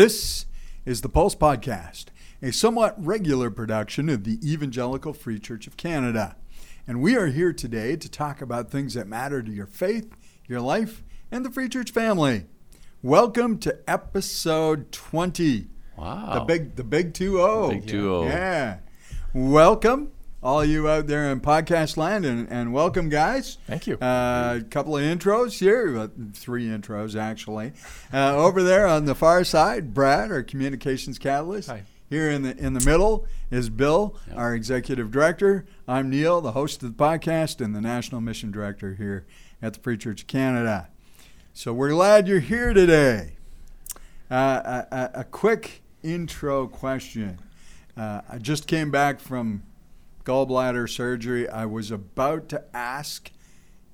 This 0.00 0.46
is 0.86 1.02
the 1.02 1.10
Pulse 1.10 1.34
Podcast, 1.34 2.06
a 2.40 2.52
somewhat 2.52 2.94
regular 2.96 3.50
production 3.50 4.08
of 4.08 4.24
the 4.24 4.38
Evangelical 4.42 5.12
Free 5.12 5.38
Church 5.38 5.66
of 5.66 5.76
Canada. 5.76 6.36
And 6.86 7.02
we 7.02 7.16
are 7.16 7.26
here 7.26 7.52
today 7.52 7.96
to 7.96 8.08
talk 8.08 8.40
about 8.40 8.70
things 8.70 8.94
that 8.94 9.06
matter 9.06 9.42
to 9.42 9.52
your 9.52 9.66
faith, 9.66 10.10
your 10.48 10.62
life, 10.62 11.04
and 11.30 11.44
the 11.44 11.50
Free 11.50 11.68
Church 11.68 11.90
family. 11.90 12.46
Welcome 13.02 13.58
to 13.58 13.78
episode 13.86 14.90
20. 14.90 15.68
Wow. 15.98 16.32
The 16.32 16.44
big 16.46 16.76
the 16.76 16.84
big 16.84 17.12
2-0. 17.12 17.68
Big 17.68 17.86
2-0. 17.86 18.24
Yeah. 18.24 18.78
Welcome 19.34 20.12
all 20.42 20.64
you 20.64 20.88
out 20.88 21.06
there 21.06 21.30
in 21.30 21.40
podcast 21.40 21.96
land 21.96 22.24
and, 22.24 22.48
and 22.50 22.72
welcome 22.72 23.08
guys. 23.08 23.58
Thank 23.66 23.86
you. 23.86 23.98
A 24.00 24.62
couple 24.70 24.96
of 24.96 25.02
intros 25.02 25.58
here, 25.58 25.98
uh, 25.98 26.08
three 26.32 26.66
intros 26.66 27.18
actually. 27.18 27.72
Uh, 28.12 28.36
over 28.36 28.62
there 28.62 28.86
on 28.86 29.04
the 29.04 29.14
far 29.14 29.44
side, 29.44 29.92
Brad, 29.92 30.30
our 30.30 30.42
communications 30.42 31.18
catalyst. 31.18 31.68
Hi. 31.68 31.82
Here 32.08 32.28
in 32.28 32.42
the 32.42 32.56
in 32.56 32.72
the 32.72 32.84
middle 32.84 33.26
is 33.52 33.70
Bill, 33.70 34.16
our 34.34 34.52
executive 34.52 35.12
director. 35.12 35.64
I'm 35.86 36.10
Neil, 36.10 36.40
the 36.40 36.52
host 36.52 36.82
of 36.82 36.96
the 36.96 37.04
podcast 37.04 37.64
and 37.64 37.74
the 37.74 37.80
national 37.80 38.20
mission 38.20 38.50
director 38.50 38.94
here 38.94 39.26
at 39.62 39.74
the 39.74 39.80
Free 39.80 39.96
Church 39.96 40.22
of 40.22 40.26
Canada. 40.26 40.88
So 41.54 41.72
we're 41.72 41.90
glad 41.90 42.26
you're 42.26 42.40
here 42.40 42.74
today. 42.74 43.36
Uh, 44.28 44.84
a, 44.90 44.96
a, 44.96 45.10
a 45.20 45.24
quick 45.24 45.82
intro 46.02 46.66
question. 46.66 47.38
Uh, 47.96 48.22
I 48.28 48.38
just 48.38 48.66
came 48.66 48.90
back 48.90 49.20
from 49.20 49.62
gallbladder 50.24 50.88
surgery. 50.88 51.48
I 51.48 51.66
was 51.66 51.90
about 51.90 52.48
to 52.50 52.64
ask, 52.74 53.30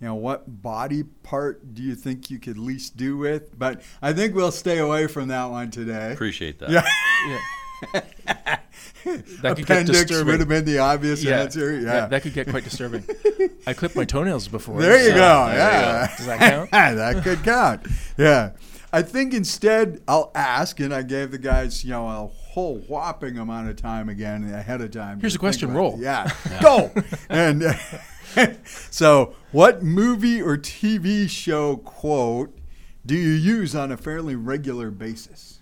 you 0.01 0.07
know, 0.09 0.15
what 0.15 0.63
body 0.63 1.03
part 1.03 1.75
do 1.75 1.83
you 1.83 1.95
think 1.95 2.31
you 2.31 2.39
could 2.39 2.59
least 2.59 2.97
do 2.97 3.17
with? 3.17 3.59
But 3.59 3.83
I 4.03 4.13
think 4.13 4.35
we'll 4.35 4.53
stay 4.53 4.79
away 4.79 5.07
from 5.07 5.29
that 5.29 5.47
one 5.47 5.71
today. 5.71 6.13
Appreciate 6.13 6.59
that. 6.61 6.71
Yeah. 6.71 6.85
Yeah. 7.29 8.59
That 9.05 9.57
could 9.57 9.67
get 9.67 9.83
Appendix 9.83 9.99
disturbing. 10.01 10.27
would 10.33 10.41
have 10.41 10.49
been 10.49 10.65
the 10.65 10.79
obvious 10.79 11.23
Yeah. 11.23 11.41
answer. 11.43 11.75
Yeah. 11.77 11.83
That, 11.85 12.11
that 12.11 12.23
could 12.23 12.35
get 12.35 12.49
quite 12.49 12.65
disturbing. 12.65 13.05
I 13.67 13.73
clipped 13.73 13.95
my 13.95 14.05
toenails 14.05 14.49
before. 14.49 14.81
there 14.81 14.99
you 15.01 15.11
so- 15.11 15.15
go. 15.15 15.47
there 15.47 15.55
you 15.55 15.59
yeah. 15.87 16.17
Does 16.17 16.27
that 16.27 16.39
count? 16.41 16.71
that 16.73 17.23
could 17.23 17.45
count. 17.45 17.87
Yeah. 18.19 18.53
I 18.93 19.03
think 19.03 19.33
instead 19.33 20.01
I'll 20.09 20.33
ask, 20.35 20.81
and 20.81 20.93
I 20.93 21.03
gave 21.03 21.31
the 21.31 21.39
guys, 21.39 21.85
you 21.85 21.91
know, 21.91 22.09
a 22.09 22.31
whole 22.57 22.79
whopping 22.89 23.37
amount 23.37 23.69
of 23.69 23.77
time 23.77 24.09
again 24.09 24.43
ahead 24.51 24.81
of 24.81 24.91
time. 24.91 25.21
Here's 25.21 25.35
to 25.35 25.39
a 25.39 25.41
question, 25.41 25.75
roll. 25.75 25.97
it. 25.97 26.01
Yeah. 26.01 26.33
Go. 26.63 26.91
and 27.29 27.63
uh, 27.63 27.75
so, 28.65 29.35
what 29.53 29.83
movie 29.83 30.41
or 30.41 30.57
TV 30.57 31.29
show 31.29 31.77
quote 31.77 32.57
do 33.05 33.15
you 33.15 33.33
use 33.33 33.75
on 33.77 33.93
a 33.93 33.97
fairly 33.99 34.37
regular 34.37 34.91
basis? 34.91 35.61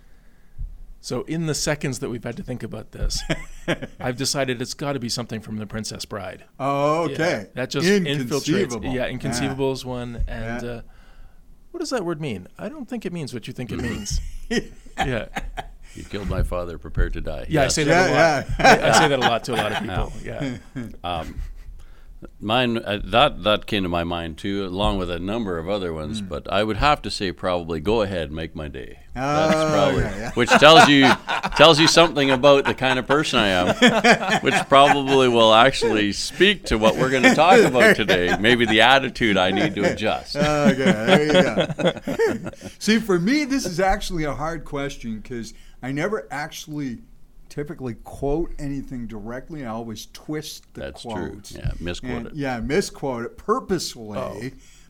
So, 1.01 1.23
in 1.23 1.47
the 1.47 1.55
seconds 1.55 1.99
that 1.99 2.11
we've 2.11 2.23
had 2.23 2.37
to 2.37 2.45
think 2.45 2.63
about 2.63 2.93
this, 2.93 3.21
I've 4.01 4.17
decided 4.17 4.63
it's 4.63 4.73
got 4.73 4.93
to 4.93 5.01
be 5.01 5.09
something 5.09 5.41
from 5.41 5.57
The 5.57 5.67
Princess 5.67 6.05
Bride. 6.05 6.45
Oh, 6.61 7.09
Yeah, 7.09 7.15
okay. 7.15 7.47
that 7.55 7.71
just 7.71 7.89
Inconceivable. 7.89 8.81
infiltrates. 8.89 8.95
Yeah, 8.95 9.07
inconceivable 9.09 9.73
is 9.73 9.85
one. 9.85 10.23
And 10.29 10.63
Yeah. 10.63 10.71
uh, 10.71 10.81
what 11.73 11.81
does 11.81 11.91
that 11.91 12.05
word 12.05 12.21
mean? 12.21 12.47
I 12.57 12.69
don't 12.69 12.89
think 12.89 13.05
it 13.05 13.13
means 13.13 13.35
what 13.35 13.49
you 13.49 13.53
think 13.53 13.73
it 13.73 13.81
means. 13.83 14.21
yeah. 14.97 15.27
You 15.95 16.05
killed 16.05 16.29
my 16.29 16.43
father, 16.43 16.77
prepared 16.79 17.13
to 17.15 17.21
die. 17.21 17.47
Yeah, 17.49 17.65
I 17.65 17.69
say 17.69 17.85
that 17.85 18.11
Yeah, 18.11 18.15
a 18.15 18.41
lot. 18.41 18.47
yeah. 18.59 18.67
I, 18.85 18.89
I 18.89 18.99
say 18.99 19.09
that 19.09 19.19
a 19.19 19.23
lot 19.23 19.45
to 19.45 19.53
a 19.55 19.57
lot 19.57 19.73
of 19.73 19.79
people. 19.83 20.13
Yeah. 20.25 20.57
Um, 21.05 21.41
mine 22.41 22.79
uh, 22.79 23.01
that 23.05 23.43
that 23.45 23.67
came 23.67 23.83
to 23.83 23.89
my 23.89 24.05
mind 24.05 24.39
too, 24.39 24.65
along 24.67 24.99
with 24.99 25.11
a 25.11 25.19
number 25.19 25.59
of 25.59 25.69
other 25.69 25.93
ones. 25.93 26.21
Hmm. 26.21 26.27
But 26.27 26.53
I 26.53 26.63
would 26.65 26.77
have 26.79 27.03
to 27.03 27.11
say 27.11 27.33
probably 27.33 27.81
go 27.81 28.03
ahead, 28.03 28.31
make 28.33 28.55
my 28.55 28.69
day. 28.69 29.01
That's 29.15 29.55
Oh, 29.55 29.71
probably 29.73 30.03
yeah, 30.03 30.17
yeah. 30.19 30.31
which 30.33 30.51
tells 30.51 30.89
you 30.89 31.09
tells 31.57 31.79
you 31.79 31.87
something 31.87 32.31
about 32.31 32.65
the 32.65 32.75
kind 32.75 32.99
of 32.99 33.07
person 33.07 33.39
I 33.39 33.49
am, 33.49 34.41
which 34.43 34.55
probably 34.69 35.29
will 35.29 35.55
actually 35.55 36.13
speak 36.13 36.65
to 36.67 36.77
what 36.79 36.97
we're 36.97 37.11
going 37.11 37.23
to 37.23 37.35
talk 37.35 37.61
about 37.65 37.97
today. 37.97 38.37
Maybe 38.41 38.67
the 38.67 38.81
attitude 38.81 39.37
I 39.37 39.51
need 39.53 39.75
to 39.77 39.93
adjust. 39.93 40.35
Okay, 40.37 40.75
there 40.75 41.27
you 41.27 41.33
go. 41.33 42.51
See, 42.79 42.99
for 42.99 43.19
me, 43.21 43.45
this 43.45 43.65
is 43.67 43.79
actually 43.81 44.25
a 44.25 44.35
hard 44.35 44.65
question 44.65 45.21
because 45.21 45.55
I 45.83 45.93
never 45.93 46.27
actually 46.31 46.99
typically 47.59 47.95
quote 48.03 48.53
anything 48.59 49.07
directly. 49.07 49.65
I 49.65 49.69
always 49.69 50.09
twist 50.13 50.65
the 50.75 50.81
That's 50.81 51.03
true. 51.03 51.13
quotes. 51.13 51.53
Yeah, 51.53 51.71
misquote 51.79 52.11
And- 52.11 52.27
it. 52.29 52.35
Yeah, 52.35 52.59
misquote 52.59 53.27
it 53.27 53.39
purposefully. 53.39 54.19
Oh. 54.19 54.41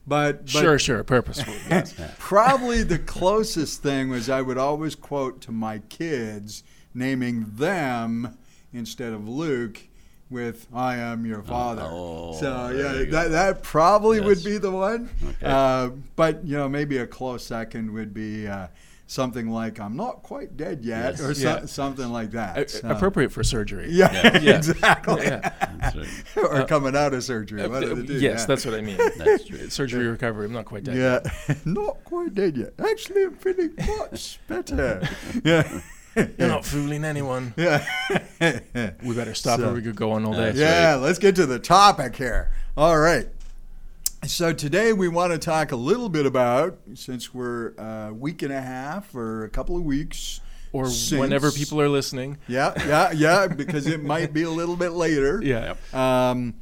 But, 0.06 0.40
but 0.44 0.48
Sure, 0.48 0.78
sure. 0.78 1.04
Purposefully. 1.04 1.58
Yes. 1.70 1.94
probably 2.18 2.82
the 2.82 2.98
closest 2.98 3.82
thing 3.82 4.08
was 4.08 4.30
I 4.30 4.40
would 4.40 4.56
always 4.58 4.94
quote 4.94 5.42
to 5.42 5.52
my 5.52 5.80
kids, 5.90 6.62
naming 6.94 7.44
them 7.56 8.36
instead 8.72 9.12
of 9.12 9.28
Luke 9.28 9.80
with 10.30 10.66
"I 10.74 10.96
am 10.96 11.26
your 11.26 11.42
father." 11.42 11.82
oh, 11.84 12.34
so 12.40 12.70
yeah, 12.70 13.04
that 13.10 13.30
that 13.30 13.62
probably 13.62 14.20
would 14.20 14.42
be 14.42 14.56
the 14.58 14.70
one. 14.70 15.08
Okay. 15.22 15.46
Uh, 15.46 15.90
but 16.16 16.44
you 16.44 16.56
know, 16.56 16.68
maybe 16.68 16.96
a 16.98 17.06
close 17.06 17.44
second 17.46 17.92
would 17.92 18.12
be 18.14 18.46
uh, 18.46 18.66
something 19.06 19.50
like 19.50 19.78
"I'm 19.80 19.96
not 19.96 20.22
quite 20.22 20.56
dead 20.56 20.84
yet" 20.84 21.12
Yes. 21.12 21.20
or 21.20 21.34
so, 21.34 21.48
Yeah. 21.48 21.64
something 21.66 22.08
like 22.10 22.30
that. 22.32 22.56
A- 22.58 22.68
So- 22.68 22.88
appropriate 22.88 23.32
for 23.32 23.44
surgery. 23.44 23.88
Yeah, 23.90 24.12
Yeah. 24.12 24.38
Yeah. 24.42 24.56
exactly. 24.56 25.22
Yeah. 25.24 25.52
That's 25.80 25.96
right. 25.96 26.06
or 26.36 26.54
uh, 26.62 26.66
coming 26.66 26.96
out 26.96 27.12
of 27.14 27.22
surgery. 27.24 27.66
One 27.66 27.82
of 27.84 27.96
the 27.98 28.06
two, 28.06 28.12
yes, 28.20 28.40
yeah. 28.40 28.46
that's 28.46 28.64
what 28.64 28.74
I 28.74 28.80
mean. 28.80 28.96
That's 29.18 29.44
true. 29.44 29.68
Surgery 29.70 30.06
recovery. 30.06 30.46
I'm 30.46 30.52
not 30.52 30.64
quite 30.64 30.84
dead. 30.84 30.96
yet. 30.96 31.26
Yeah, 31.48 31.54
not 31.64 32.02
quite 32.04 32.34
dead 32.34 32.56
yet. 32.56 32.72
Actually, 32.78 33.24
I'm 33.24 33.34
feeling 33.36 33.74
much 33.76 34.38
better. 34.48 35.08
Yeah. 35.44 35.80
You're 36.16 36.48
not 36.48 36.64
fooling 36.64 37.04
anyone. 37.04 37.54
Yeah. 37.56 37.84
We 39.02 39.14
better 39.14 39.34
stop 39.34 39.58
So- 39.60 39.70
or 39.70 39.74
we 39.74 39.82
could 39.82 39.96
go 39.96 40.12
on 40.12 40.24
all 40.24 40.32
day. 40.32 40.52
That's 40.52 40.58
yeah, 40.58 40.94
let's 40.94 41.18
get 41.18 41.34
to 41.36 41.46
the 41.46 41.58
topic 41.58 42.14
here. 42.16 42.50
All 42.76 42.96
right. 42.98 43.28
So 44.26 44.52
today 44.52 44.92
we 44.92 45.08
want 45.08 45.32
to 45.32 45.38
talk 45.38 45.72
a 45.72 45.76
little 45.76 46.08
bit 46.08 46.24
about, 46.24 46.78
since 46.94 47.34
we're 47.34 47.74
a 47.76 48.12
week 48.14 48.42
and 48.42 48.52
a 48.52 48.60
half 48.60 49.14
or 49.14 49.44
a 49.44 49.50
couple 49.50 49.76
of 49.76 49.82
weeks, 49.82 50.40
Or 50.72 50.86
since- 50.88 51.20
whenever 51.20 51.50
people 51.50 51.80
are 51.80 51.88
listening. 51.90 52.38
Yeah, 52.48 52.72
yeah, 52.86 53.12
yeah, 53.12 53.46
because 53.48 53.86
it 53.86 54.02
might 54.02 54.32
be 54.32 54.42
a 54.42 54.50
little 54.50 54.76
bit 54.76 54.90
later. 54.92 55.40
Yeah. 55.44 55.74
Um, 55.92 56.54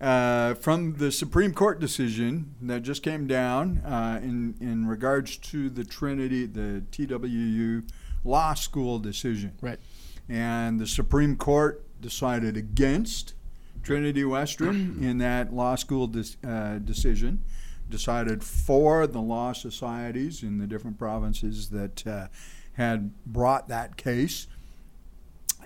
uh, 0.00 0.54
from 0.54 0.94
the 0.94 1.12
Supreme 1.12 1.52
Court 1.52 1.78
decision 1.78 2.54
that 2.62 2.82
just 2.82 3.02
came 3.02 3.26
down 3.26 3.78
uh, 3.84 4.18
in 4.22 4.54
in 4.58 4.86
regards 4.86 5.36
to 5.36 5.68
the 5.68 5.84
Trinity, 5.84 6.46
the 6.46 6.82
TWU 6.90 7.82
law 8.24 8.54
school 8.54 8.98
decision, 8.98 9.52
Right. 9.60 9.78
and 10.26 10.80
the 10.80 10.86
Supreme 10.86 11.36
Court 11.36 11.84
decided 12.00 12.56
against 12.56 13.34
Trinity 13.82 14.24
Western 14.24 14.98
in 15.02 15.18
that 15.18 15.52
law 15.52 15.74
school 15.74 16.06
dis, 16.06 16.36
uh, 16.46 16.78
decision. 16.78 17.42
Decided 17.88 18.44
for 18.44 19.06
the 19.08 19.20
law 19.20 19.52
societies 19.52 20.44
in 20.44 20.58
the 20.58 20.66
different 20.68 20.96
provinces 20.96 21.70
that 21.70 22.06
uh, 22.06 22.28
had 22.74 23.12
brought 23.26 23.68
that 23.68 23.96
case, 23.96 24.46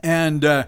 and. 0.03 0.45
Uh, 0.45 0.65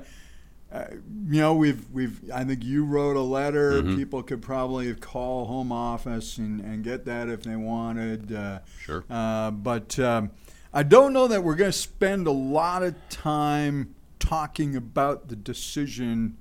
uh, 0.72 0.84
you 1.28 1.40
know, 1.40 1.54
we've 1.54 1.88
we've. 1.92 2.20
I 2.34 2.42
think 2.42 2.64
you 2.64 2.84
wrote 2.84 3.14
a 3.16 3.20
letter. 3.22 3.80
Mhm. 3.82 3.96
People 3.96 4.22
could 4.24 4.42
probably 4.42 4.92
call 4.96 5.44
home 5.46 5.70
office 5.70 6.38
and, 6.38 6.60
and 6.60 6.82
get 6.82 7.04
that 7.04 7.28
if 7.28 7.44
they 7.44 7.54
wanted. 7.54 8.32
Uh, 8.34 8.58
Sure. 8.80 9.04
uh, 9.08 9.52
but 9.52 9.96
um, 10.00 10.32
I 10.74 10.82
don't 10.82 11.12
know 11.12 11.28
that 11.28 11.44
we're 11.44 11.54
going 11.54 11.70
to 11.70 11.78
spend 11.78 12.26
a 12.26 12.32
lot 12.32 12.82
of 12.82 12.96
time 13.08 13.94
talking 14.18 14.74
about 14.74 15.28
the 15.28 15.36
decision 15.36 16.36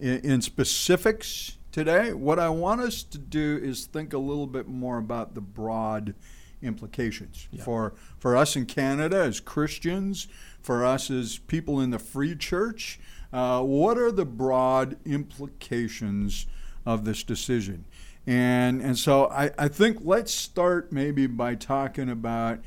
in, 0.00 0.20
in 0.20 0.42
specifics 0.42 1.58
today. 1.72 2.12
What 2.12 2.38
I 2.38 2.48
want 2.48 2.80
us 2.80 3.02
to 3.04 3.18
do 3.18 3.60
is 3.62 3.86
think 3.86 4.12
a 4.12 4.18
little 4.18 4.46
bit 4.46 4.66
more 4.68 4.98
about 4.98 5.34
the 5.34 5.40
broad 5.40 6.14
implications 6.62 7.48
Yeah. 7.50 7.64
for 7.64 7.94
for 8.18 8.36
us 8.36 8.54
in 8.56 8.66
Canada 8.66 9.16
as 9.22 9.40
Christians, 9.40 10.28
for 10.60 10.84
us 10.84 11.10
as 11.10 11.38
people 11.38 11.80
in 11.80 11.90
the 11.90 11.98
Free 11.98 12.36
Church. 12.36 13.00
Uh, 13.32 13.62
what 13.62 13.96
are 13.96 14.10
the 14.12 14.26
broad 14.26 14.96
implications 15.06 16.46
of 16.84 17.04
this 17.04 17.22
decision? 17.22 17.84
And 18.26 18.82
and 18.82 18.98
so 18.98 19.28
I, 19.30 19.50
I 19.58 19.68
think 19.68 19.98
let's 20.02 20.32
start 20.34 20.92
maybe 20.92 21.26
by 21.26 21.54
talking 21.54 22.10
about 22.10 22.58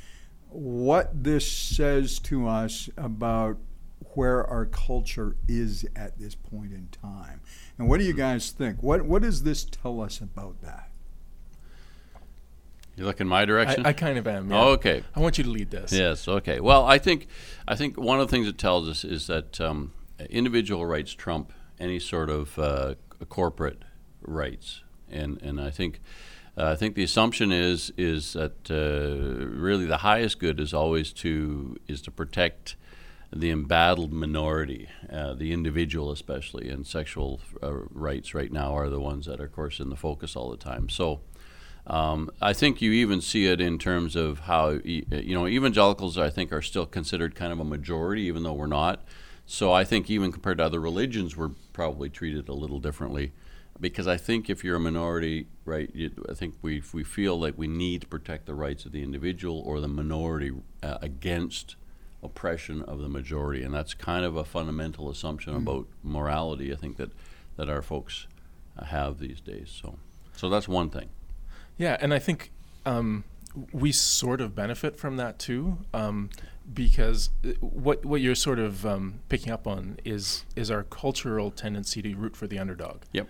what 0.49 1.23
this 1.23 1.51
says 1.51 2.19
to 2.19 2.47
us 2.47 2.89
about 2.97 3.57
where 4.15 4.45
our 4.45 4.65
culture 4.65 5.35
is 5.47 5.85
at 5.95 6.19
this 6.19 6.35
point 6.35 6.71
in 6.71 6.87
time. 6.89 7.41
And 7.77 7.89
what 7.89 7.99
do 7.99 8.05
you 8.05 8.13
guys 8.13 8.51
think? 8.51 8.81
What 8.81 9.03
what 9.03 9.21
does 9.21 9.43
this 9.43 9.63
tell 9.63 10.01
us 10.01 10.21
about 10.21 10.61
that? 10.61 10.89
You 12.95 13.05
look 13.05 13.19
in 13.19 13.27
my 13.27 13.45
direction. 13.45 13.85
I, 13.85 13.89
I 13.89 13.93
kind 13.93 14.17
of 14.17 14.27
am. 14.27 14.51
Yeah. 14.51 14.61
Oh, 14.61 14.67
okay. 14.73 15.03
I 15.15 15.19
want 15.19 15.37
you 15.37 15.43
to 15.43 15.49
lead 15.49 15.71
this. 15.71 15.91
Yes. 15.91 16.27
Okay. 16.27 16.59
Well, 16.59 16.85
I 16.85 16.99
think 16.99 17.27
I 17.67 17.75
think 17.75 17.97
one 17.97 18.19
of 18.19 18.27
the 18.27 18.31
things 18.31 18.47
it 18.47 18.57
tells 18.57 18.87
us 18.87 19.03
is 19.03 19.27
that 19.27 19.59
um, 19.59 19.93
individual 20.29 20.85
rights 20.85 21.13
trump 21.13 21.51
any 21.79 21.99
sort 21.99 22.29
of 22.29 22.57
uh, 22.59 22.95
corporate 23.29 23.83
rights, 24.21 24.83
and 25.09 25.41
and 25.41 25.59
I 25.59 25.69
think. 25.69 26.01
Uh, 26.55 26.65
I 26.65 26.75
think 26.75 26.93
the 26.93 27.01
assumption 27.01 27.51
is 27.51 27.91
is 27.97 28.33
that 28.33 28.69
uh, 28.69 29.47
really 29.47 29.87
the 29.87 29.97
highest 29.97 30.37
good 30.37 30.59
is 30.59 30.71
always 30.71 31.11
to 31.13 31.77
is 31.87 31.99
to 32.03 32.11
protect 32.11 32.75
the 33.35 33.49
embattled 33.49 34.13
minority, 34.13 34.89
uh, 35.11 35.33
the 35.33 35.51
individual 35.51 36.11
especially, 36.11 36.69
and 36.69 36.85
sexual 36.85 37.41
uh, 37.61 37.71
rights 37.91 38.33
right 38.33 38.51
now 38.51 38.75
are 38.75 38.89
the 38.89 38.99
ones 38.99 39.25
that 39.25 39.39
are, 39.39 39.45
of 39.45 39.51
course, 39.51 39.79
in 39.79 39.89
the 39.89 39.95
focus 39.95 40.35
all 40.35 40.49
the 40.49 40.57
time. 40.57 40.89
So. 40.89 41.21
Um, 41.85 42.29
I 42.41 42.53
think 42.53 42.81
you 42.81 42.93
even 42.93 43.19
see 43.19 43.45
it 43.45 43.59
in 43.59 43.77
terms 43.77 44.15
of 44.15 44.39
how 44.39 44.79
you 44.85 45.03
know 45.09 45.45
evangelicals. 45.45 46.17
I 46.17 46.29
think 46.29 46.53
are 46.53 46.61
still 46.61 46.85
considered 46.85 47.35
kind 47.35 47.51
of 47.51 47.59
a 47.59 47.65
majority, 47.65 48.21
even 48.21 48.43
though 48.43 48.53
we're 48.53 48.67
not. 48.67 49.03
So 49.45 49.73
I 49.73 49.83
think 49.83 50.09
even 50.09 50.31
compared 50.31 50.59
to 50.59 50.63
other 50.63 50.79
religions, 50.79 51.35
we're 51.35 51.51
probably 51.73 52.09
treated 52.09 52.47
a 52.47 52.53
little 52.53 52.79
differently 52.79 53.33
because 53.79 54.07
I 54.07 54.17
think 54.17 54.49
if 54.49 54.63
you're 54.63 54.77
a 54.77 54.79
minority, 54.79 55.47
right, 55.65 55.89
you, 55.93 56.11
I 56.29 56.33
think 56.33 56.55
we 56.61 56.81
we 56.93 57.03
feel 57.03 57.39
like 57.39 57.57
we 57.57 57.67
need 57.67 58.01
to 58.01 58.07
protect 58.07 58.45
the 58.45 58.55
rights 58.55 58.85
of 58.85 58.91
the 58.91 59.03
individual 59.03 59.59
or 59.59 59.79
the 59.79 59.87
minority 59.87 60.51
uh, 60.81 60.99
against 61.01 61.75
oppression 62.23 62.81
of 62.83 62.99
the 62.99 63.09
majority, 63.09 63.63
and 63.63 63.73
that's 63.73 63.93
kind 63.93 64.25
of 64.25 64.35
a 64.35 64.43
fundamental 64.43 65.09
assumption 65.09 65.53
mm-hmm. 65.53 65.67
about 65.67 65.87
morality. 66.03 66.71
I 66.71 66.75
think 66.75 66.97
that 66.97 67.11
that 67.57 67.69
our 67.69 67.81
folks 67.81 68.27
uh, 68.77 68.85
have 68.85 69.19
these 69.19 69.39
days. 69.39 69.69
So, 69.81 69.97
so 70.35 70.49
that's 70.49 70.67
one 70.67 70.89
thing. 70.89 71.09
Yeah, 71.77 71.97
and 71.99 72.13
I 72.13 72.19
think 72.19 72.51
um, 72.85 73.23
we 73.71 73.91
sort 73.91 74.41
of 74.41 74.55
benefit 74.55 74.97
from 74.97 75.17
that 75.17 75.39
too, 75.39 75.77
um, 75.93 76.29
because 76.73 77.29
uh, 77.45 77.49
what 77.59 78.05
what 78.05 78.21
you're 78.21 78.35
sort 78.35 78.59
of 78.59 78.85
um, 78.85 79.19
picking 79.29 79.51
up 79.51 79.67
on 79.67 79.97
is 80.03 80.45
is 80.55 80.71
our 80.71 80.83
cultural 80.83 81.51
tendency 81.51 82.01
to 82.01 82.15
root 82.15 82.35
for 82.35 82.47
the 82.47 82.59
underdog. 82.59 83.01
Yep. 83.11 83.27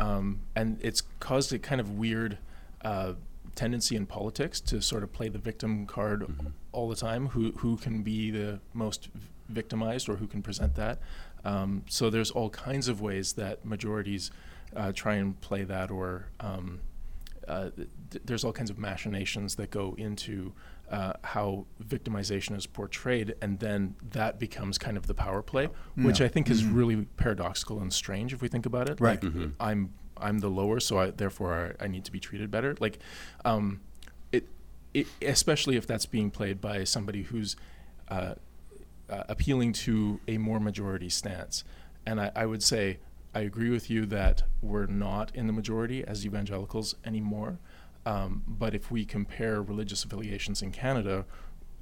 Um, 0.00 0.42
and 0.56 0.78
it's 0.82 1.02
caused 1.20 1.52
a 1.52 1.58
kind 1.58 1.80
of 1.80 1.90
weird 1.90 2.38
uh, 2.82 3.12
tendency 3.54 3.96
in 3.96 4.06
politics 4.06 4.60
to 4.60 4.80
sort 4.80 5.02
of 5.02 5.12
play 5.12 5.28
the 5.28 5.38
victim 5.38 5.86
card 5.86 6.22
mm-hmm. 6.22 6.48
all 6.72 6.88
the 6.88 6.96
time. 6.96 7.28
Who 7.28 7.52
who 7.52 7.76
can 7.76 8.02
be 8.02 8.30
the 8.30 8.60
most 8.72 9.08
victimized 9.48 10.08
or 10.08 10.16
who 10.16 10.26
can 10.26 10.42
present 10.42 10.74
that? 10.76 11.00
Um, 11.44 11.84
so 11.88 12.10
there's 12.10 12.30
all 12.30 12.50
kinds 12.50 12.88
of 12.88 13.00
ways 13.00 13.34
that 13.34 13.64
majorities 13.64 14.30
uh, 14.76 14.92
try 14.92 15.14
and 15.14 15.38
play 15.40 15.64
that, 15.64 15.90
or 15.90 16.26
um, 16.40 16.80
uh, 17.48 17.70
th- 18.10 18.22
there's 18.24 18.44
all 18.44 18.52
kinds 18.52 18.70
of 18.70 18.78
machinations 18.78 19.56
that 19.56 19.70
go 19.70 19.94
into 19.98 20.52
uh, 20.90 21.14
how 21.22 21.66
victimization 21.84 22.56
is 22.56 22.66
portrayed, 22.66 23.34
and 23.42 23.58
then 23.58 23.94
that 24.10 24.38
becomes 24.38 24.78
kind 24.78 24.96
of 24.96 25.06
the 25.06 25.14
power 25.14 25.42
play, 25.42 25.68
yeah. 25.96 26.04
which 26.04 26.20
I 26.20 26.28
think 26.28 26.46
mm-hmm. 26.46 26.54
is 26.54 26.64
really 26.64 26.96
paradoxical 27.16 27.80
and 27.80 27.92
strange 27.92 28.32
if 28.32 28.40
we 28.40 28.48
think 28.48 28.66
about 28.66 28.88
it. 28.88 29.00
Right. 29.00 29.22
Like, 29.22 29.32
mm-hmm. 29.32 29.48
I'm 29.58 29.92
I'm 30.22 30.38
the 30.38 30.48
lower, 30.48 30.80
so 30.80 30.98
I, 30.98 31.10
therefore 31.10 31.74
I, 31.80 31.84
I, 31.84 31.88
need 31.88 32.04
to 32.04 32.12
be 32.12 32.20
treated 32.20 32.50
better. 32.50 32.76
Like, 32.80 32.98
um, 33.44 33.80
it, 34.30 34.46
it, 34.94 35.06
especially 35.20 35.76
if 35.76 35.86
that's 35.86 36.06
being 36.06 36.30
played 36.30 36.60
by 36.60 36.84
somebody 36.84 37.22
who's 37.24 37.56
uh, 38.08 38.34
uh, 39.10 39.24
appealing 39.28 39.72
to 39.72 40.20
a 40.28 40.38
more 40.38 40.60
majority 40.60 41.08
stance. 41.08 41.64
And 42.06 42.20
I, 42.20 42.32
I 42.34 42.46
would 42.46 42.62
say 42.62 42.98
I 43.34 43.40
agree 43.40 43.70
with 43.70 43.90
you 43.90 44.06
that 44.06 44.42
we're 44.60 44.86
not 44.86 45.34
in 45.34 45.46
the 45.46 45.52
majority 45.52 46.04
as 46.04 46.26
evangelicals 46.26 46.94
anymore. 47.04 47.58
Um, 48.04 48.42
but 48.46 48.74
if 48.74 48.90
we 48.90 49.04
compare 49.04 49.62
religious 49.62 50.04
affiliations 50.04 50.60
in 50.60 50.72
Canada, 50.72 51.24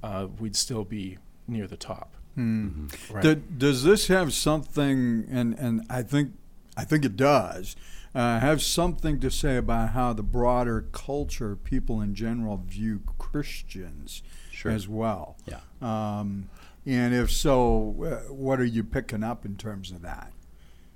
uh, 0.03 0.27
we'd 0.39 0.55
still 0.55 0.83
be 0.83 1.17
near 1.47 1.67
the 1.67 1.77
top. 1.77 2.15
Mm-hmm. 2.37 3.13
Right. 3.13 3.23
Do, 3.23 3.35
does 3.35 3.83
this 3.83 4.07
have 4.07 4.33
something? 4.33 5.25
And 5.29 5.57
and 5.57 5.85
I 5.89 6.03
think 6.03 6.33
I 6.77 6.85
think 6.85 7.03
it 7.03 7.17
does. 7.17 7.75
Uh, 8.13 8.39
have 8.39 8.61
something 8.61 9.19
to 9.21 9.31
say 9.31 9.55
about 9.55 9.91
how 9.91 10.11
the 10.11 10.23
broader 10.23 10.85
culture, 10.91 11.55
people 11.55 12.01
in 12.01 12.13
general, 12.13 12.57
view 12.57 13.01
Christians 13.17 14.21
sure. 14.51 14.71
as 14.71 14.87
well. 14.87 15.37
Yeah. 15.45 15.59
Um, 15.81 16.49
and 16.85 17.13
if 17.13 17.31
so, 17.31 17.95
uh, 18.03 18.33
what 18.33 18.59
are 18.59 18.65
you 18.65 18.83
picking 18.83 19.23
up 19.23 19.45
in 19.45 19.55
terms 19.55 19.91
of 19.91 20.01
that? 20.01 20.33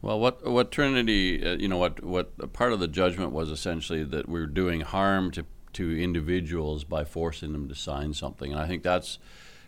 Well, 0.01 0.19
what 0.19 0.45
what 0.45 0.71
Trinity, 0.71 1.43
uh, 1.43 1.55
you 1.55 1.67
know, 1.67 1.77
what 1.77 2.03
what 2.03 2.53
part 2.53 2.73
of 2.73 2.79
the 2.79 2.87
judgment 2.87 3.31
was 3.31 3.49
essentially 3.49 4.03
that 4.03 4.27
we 4.27 4.39
are 4.39 4.45
doing 4.45 4.81
harm 4.81 5.31
to 5.31 5.45
to 5.73 5.97
individuals 5.97 6.83
by 6.83 7.03
forcing 7.03 7.53
them 7.53 7.67
to 7.69 7.75
sign 7.75 8.13
something, 8.13 8.51
and 8.51 8.59
I 8.59 8.67
think 8.67 8.83
that's 8.83 9.19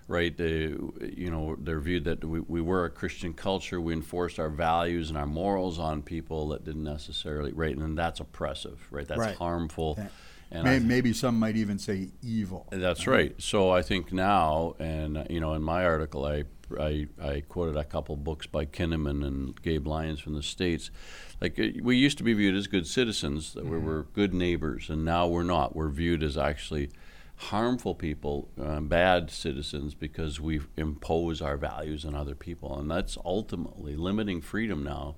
right. 0.08 0.36
They, 0.36 0.76
you 1.16 1.30
know, 1.32 1.56
their 1.60 1.80
view 1.80 2.00
that 2.02 2.24
we, 2.24 2.40
we 2.42 2.62
were 2.62 2.86
a 2.86 2.90
Christian 2.90 3.34
culture, 3.34 3.80
we 3.80 3.94
enforced 3.94 4.40
our 4.40 4.50
values 4.50 5.10
and 5.10 5.18
our 5.18 5.26
morals 5.26 5.80
on 5.80 6.02
people 6.02 6.50
that 6.50 6.64
didn't 6.64 6.84
necessarily 6.84 7.52
right, 7.52 7.76
and 7.76 7.98
that's 7.98 8.20
oppressive, 8.20 8.88
right? 8.92 9.08
That's 9.08 9.20
right. 9.20 9.36
harmful. 9.36 10.00
And 10.50 10.64
maybe, 10.64 10.86
maybe, 10.86 11.14
some 11.14 11.38
might 11.38 11.58
even 11.58 11.78
say 11.78 12.10
evil. 12.24 12.68
That's 12.72 13.06
right. 13.06 13.36
So 13.38 13.70
I 13.70 13.82
think 13.82 14.14
now, 14.14 14.76
and 14.80 15.28
you 15.30 15.42
know, 15.42 15.54
in 15.54 15.62
my 15.62 15.84
article, 15.84 16.26
I 16.26 16.46
I, 16.80 17.08
I 17.22 17.44
quoted 17.48 17.78
a 17.78 17.84
couple 17.84 18.16
books 18.16 18.46
by 18.46 18.66
Kinnaman 18.66 19.26
and 19.26 19.62
Gabe 19.62 19.88
Lyons 19.88 20.20
from 20.20 20.34
the 20.34 20.44
States. 20.44 20.92
Like, 21.40 21.60
uh, 21.60 21.68
we 21.82 21.96
used 21.98 22.18
to 22.18 22.24
be 22.24 22.34
viewed 22.34 22.56
as 22.56 22.68
good 22.68 22.88
citizens, 22.88 23.54
that 23.54 23.64
mm-hmm. 23.64 23.72
we 23.72 23.80
were 23.80 24.04
good 24.14 24.34
neighbors, 24.34 24.90
and 24.90 25.06
now 25.06 25.28
we're 25.28 25.44
not. 25.44 25.76
We're 25.76 25.90
viewed 25.90 26.24
as 26.24 26.38
actually 26.38 26.90
harmful 27.38 27.96
people, 27.96 28.50
uh, 28.62 28.80
bad 28.82 29.30
citizens, 29.32 29.94
because 29.94 30.40
we 30.40 30.62
impose 30.76 31.42
our 31.42 31.58
values 31.58 32.06
on 32.06 32.16
other 32.16 32.36
people. 32.36 32.78
And 32.78 32.90
that's 32.90 33.18
ultimately 33.24 33.96
limiting 33.96 34.42
freedom 34.42 34.84
now 34.84 35.16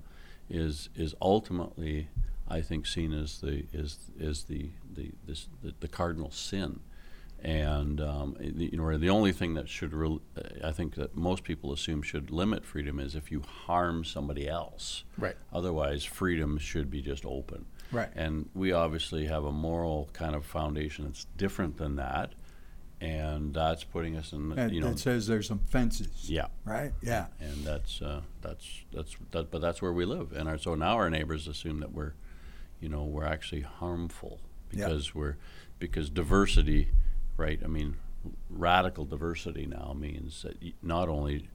is, 0.48 0.90
is 0.94 1.14
ultimately, 1.20 2.08
I 2.48 2.60
think, 2.60 2.86
seen 2.86 3.12
as 3.12 3.40
the, 3.40 3.64
is, 3.72 3.98
is 4.18 4.44
the, 4.44 4.70
the, 4.92 5.12
this, 5.26 5.48
the, 5.62 5.74
the 5.80 5.88
cardinal 5.88 6.30
sin 6.30 6.80
and 7.42 8.00
um, 8.00 8.36
you 8.40 8.76
know 8.76 8.98
the 8.98 9.08
only 9.08 9.32
thing 9.32 9.54
that 9.54 9.68
should 9.68 9.94
re- 9.94 10.20
I 10.62 10.72
think 10.72 10.94
that 10.96 11.16
most 11.16 11.42
people 11.42 11.72
assume 11.72 12.02
should 12.02 12.30
limit 12.30 12.64
freedom 12.64 13.00
is 13.00 13.14
if 13.14 13.32
you 13.32 13.40
harm 13.40 14.04
somebody 14.04 14.48
else. 14.48 15.04
Right. 15.16 15.36
Otherwise, 15.52 16.04
freedom 16.04 16.58
should 16.58 16.90
be 16.90 17.00
just 17.00 17.24
open. 17.24 17.66
Right. 17.92 18.08
And 18.14 18.48
we 18.54 18.72
obviously 18.72 19.26
have 19.26 19.44
a 19.44 19.52
moral 19.52 20.08
kind 20.12 20.34
of 20.34 20.44
foundation 20.44 21.04
that's 21.06 21.26
different 21.36 21.76
than 21.76 21.96
that, 21.96 22.34
and 23.00 23.52
that's 23.54 23.84
putting 23.84 24.16
us 24.16 24.32
in. 24.32 24.56
It, 24.58 24.72
you 24.72 24.80
know, 24.80 24.88
it 24.88 24.98
says 24.98 25.26
there's 25.26 25.48
some 25.48 25.60
fences. 25.60 26.30
Yeah. 26.30 26.46
Right. 26.64 26.92
Yeah. 27.02 27.26
And 27.40 27.64
that's 27.64 28.00
uh, 28.00 28.22
that's 28.42 28.66
that's 28.92 29.16
that, 29.32 29.50
but 29.50 29.60
that's 29.60 29.82
where 29.82 29.92
we 29.92 30.04
live, 30.04 30.32
and 30.32 30.48
our, 30.48 30.58
so 30.58 30.74
now 30.74 30.96
our 30.96 31.10
neighbors 31.10 31.48
assume 31.48 31.80
that 31.80 31.92
we're, 31.92 32.14
you 32.80 32.88
know, 32.88 33.04
we're 33.04 33.26
actually 33.26 33.62
harmful 33.62 34.40
because 34.70 35.14
we're 35.14 35.36
because 35.78 36.10
diversity 36.10 36.90
right? 37.40 37.60
I 37.64 37.68
mean, 37.68 37.96
radical 38.50 39.06
diversity 39.06 39.66
now 39.66 39.96
means 39.98 40.42
that 40.42 40.56
not 40.82 41.08
only 41.08 41.48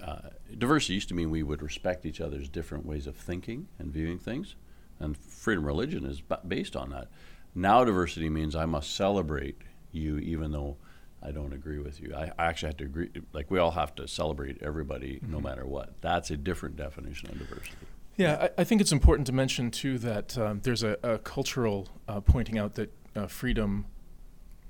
uh, 0.00 0.30
diversity 0.56 0.94
used 0.94 1.08
to 1.08 1.14
mean 1.14 1.30
we 1.30 1.42
would 1.42 1.60
respect 1.60 2.06
each 2.06 2.20
other's 2.20 2.48
different 2.48 2.86
ways 2.86 3.06
of 3.06 3.16
thinking 3.16 3.66
and 3.78 3.92
viewing 3.92 4.18
things, 4.18 4.54
and 5.00 5.16
freedom 5.16 5.64
of 5.64 5.68
religion 5.68 6.04
is 6.04 6.22
based 6.46 6.76
on 6.76 6.90
that. 6.90 7.08
Now, 7.54 7.84
diversity 7.84 8.30
means 8.30 8.56
I 8.56 8.66
must 8.66 8.94
celebrate 8.94 9.56
you 9.90 10.18
even 10.18 10.52
though 10.52 10.76
I 11.22 11.30
don't 11.30 11.52
agree 11.52 11.78
with 11.78 12.00
you. 12.00 12.14
I, 12.16 12.32
I 12.38 12.46
actually 12.46 12.68
have 12.68 12.76
to 12.78 12.84
agree, 12.84 13.10
like, 13.32 13.50
we 13.50 13.58
all 13.58 13.70
have 13.70 13.94
to 13.96 14.08
celebrate 14.08 14.60
everybody 14.62 15.16
mm-hmm. 15.16 15.32
no 15.32 15.40
matter 15.40 15.66
what. 15.66 15.94
That's 16.00 16.30
a 16.30 16.36
different 16.36 16.76
definition 16.76 17.30
of 17.30 17.38
diversity. 17.38 17.76
Yeah, 18.16 18.48
I, 18.56 18.62
I 18.62 18.64
think 18.64 18.80
it's 18.80 18.92
important 18.92 19.26
to 19.28 19.32
mention, 19.32 19.70
too, 19.70 19.98
that 19.98 20.36
um, 20.36 20.60
there's 20.62 20.82
a, 20.82 20.98
a 21.02 21.18
cultural 21.18 21.88
uh, 22.08 22.20
pointing 22.20 22.58
out 22.58 22.74
that 22.74 22.92
uh, 23.14 23.26
freedom 23.26 23.86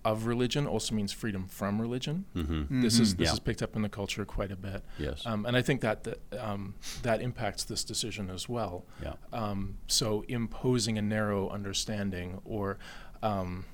of 0.05 0.27
religion 0.27 0.67
also 0.67 0.95
means 0.95 1.13
freedom 1.13 1.47
from 1.47 1.81
religion. 1.81 2.25
Mm-hmm. 2.35 2.53
Mm-hmm. 2.55 2.83
This 2.83 2.99
is 2.99 3.17
this 3.17 3.29
yeah. 3.29 3.33
is 3.33 3.41
picked 3.41 3.63
up 3.63 3.77
in 3.77 3.83
the 3.83 3.89
culture 3.89 4.25
quite 4.25 4.51
a 4.51 4.57
bit. 4.57 4.83
Yes, 4.99 5.25
um, 5.27 5.47
and 5.47 5.57
I 5.57 5.63
think 5.63 5.81
that 5.83 6.05
that, 6.05 6.19
um, 6.39 6.75
that 7.03 7.21
impacts 7.21 7.65
this 7.65 7.85
decision 7.85 8.31
as 8.31 8.49
well. 8.49 8.85
Yeah. 9.03 9.15
Um, 9.33 9.79
so 9.87 10.25
imposing 10.29 10.99
a 10.99 11.03
narrow 11.03 11.49
understanding, 11.49 12.41
or 12.45 12.79
um, 13.23 13.65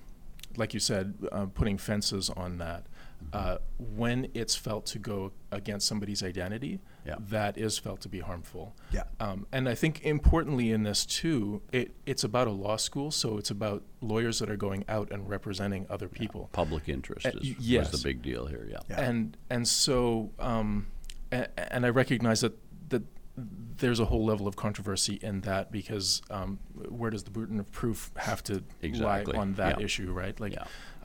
like 0.57 0.75
you 0.75 0.81
said, 0.81 1.15
uh, 1.33 1.47
putting 1.47 1.79
fences 1.79 2.31
on 2.31 2.59
that, 2.59 2.87
uh, 3.33 3.59
when 3.79 4.29
it's 4.35 4.57
felt 4.57 4.87
to 4.87 4.99
go 4.99 5.33
against 5.53 5.87
somebody's 5.87 6.23
identity, 6.23 6.81
yeah. 7.07 7.17
that 7.19 7.59
is 7.59 7.79
felt 7.79 8.01
to 8.01 8.09
be 8.09 8.21
harmful. 8.21 8.75
Yeah. 8.91 9.05
Um, 9.21 9.47
and 9.53 9.69
I 9.69 9.75
think 9.75 10.03
importantly 10.03 10.73
in 10.73 10.83
this 10.83 11.05
too, 11.05 11.63
it, 11.73 11.95
it's 12.07 12.25
about 12.25 12.49
a 12.49 12.53
law 12.53 12.77
school, 12.77 13.11
so 13.11 13.37
it's 13.37 13.51
about 13.51 13.83
lawyers 14.01 14.39
that 14.39 14.51
are 14.51 14.57
going 14.57 14.85
out 14.89 15.11
and 15.11 15.29
representing 15.29 15.87
other 15.91 16.09
people. 16.09 16.49
Yeah. 16.53 16.57
Public 16.57 16.89
interest 16.89 17.27
uh, 17.27 17.31
is 17.41 17.55
yes. 17.59 17.91
the 17.91 17.99
big 17.99 18.23
deal 18.23 18.47
here. 18.47 18.67
Yeah. 18.71 18.79
yeah. 18.89 19.01
And 19.01 19.37
and 19.51 19.69
so 19.69 20.31
um, 20.39 20.87
and, 21.31 21.49
and 21.57 21.87
I 21.87 21.91
recognize 21.91 22.41
that 22.41 22.59
that 22.89 23.03
there's 23.37 24.01
a 24.01 24.05
whole 24.07 24.25
level 24.25 24.49
of 24.49 24.57
controversy 24.57 25.19
in 25.23 25.43
that 25.43 25.71
because 25.71 26.23
um, 26.31 26.59
where 26.89 27.11
does 27.11 27.25
the 27.25 27.31
burden 27.31 27.61
of 27.61 27.71
proof 27.71 28.11
have 28.17 28.43
to 28.45 28.65
exactly. 28.83 29.35
lie 29.35 29.41
on 29.41 29.55
that 29.55 29.81
issue, 29.81 30.13
right? 30.13 30.39
Like 30.41 30.57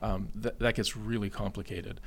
um, 0.04 0.28
th- 0.40 0.54
that 0.58 0.74
gets 0.74 0.96
really 0.96 1.30
complicated. 1.30 2.00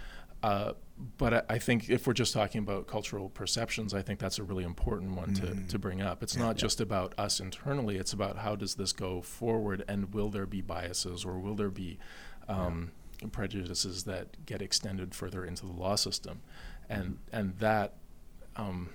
Uh, 0.44 0.74
but 1.18 1.34
I, 1.34 1.42
I 1.50 1.58
think 1.58 1.89
if 1.89 2.06
we're 2.06 2.13
just 2.13 2.32
talking 2.32 2.60
about 2.60 2.86
cultural 2.86 3.30
perceptions, 3.30 3.94
I 3.94 4.04
think 4.04 4.20
that's 4.20 4.38
a 4.38 4.44
really 4.44 4.63
important 4.63 5.16
one 5.16 5.34
to, 5.36 5.56
to 5.68 5.80
bring 5.80 6.01
up. 6.01 6.22
It's 6.22 6.38
not 6.38 6.58
just 6.58 6.80
about 6.80 7.13
us 7.18 7.39
internally; 7.39 7.98
it's 7.98 8.13
about 8.13 8.38
how 8.38 8.56
does 8.56 8.75
this 8.75 8.92
go 8.94 9.22
forward, 9.22 9.84
and 9.88 10.13
will 10.13 10.30
there 10.30 10.46
be 10.46 10.62
biases 10.62 11.25
or 11.25 11.39
will 11.39 11.56
there 11.56 11.72
be 11.72 11.98
um, 12.48 12.92
prejudices 13.32 14.04
that 14.04 14.46
get 14.46 14.62
extended 14.62 15.16
further 15.16 15.44
into 15.44 15.66
the 15.66 15.74
law 15.74 15.96
system, 15.96 16.42
and 16.89 17.18
and 17.34 17.58
that. 17.58 17.94
Um, 18.56 18.89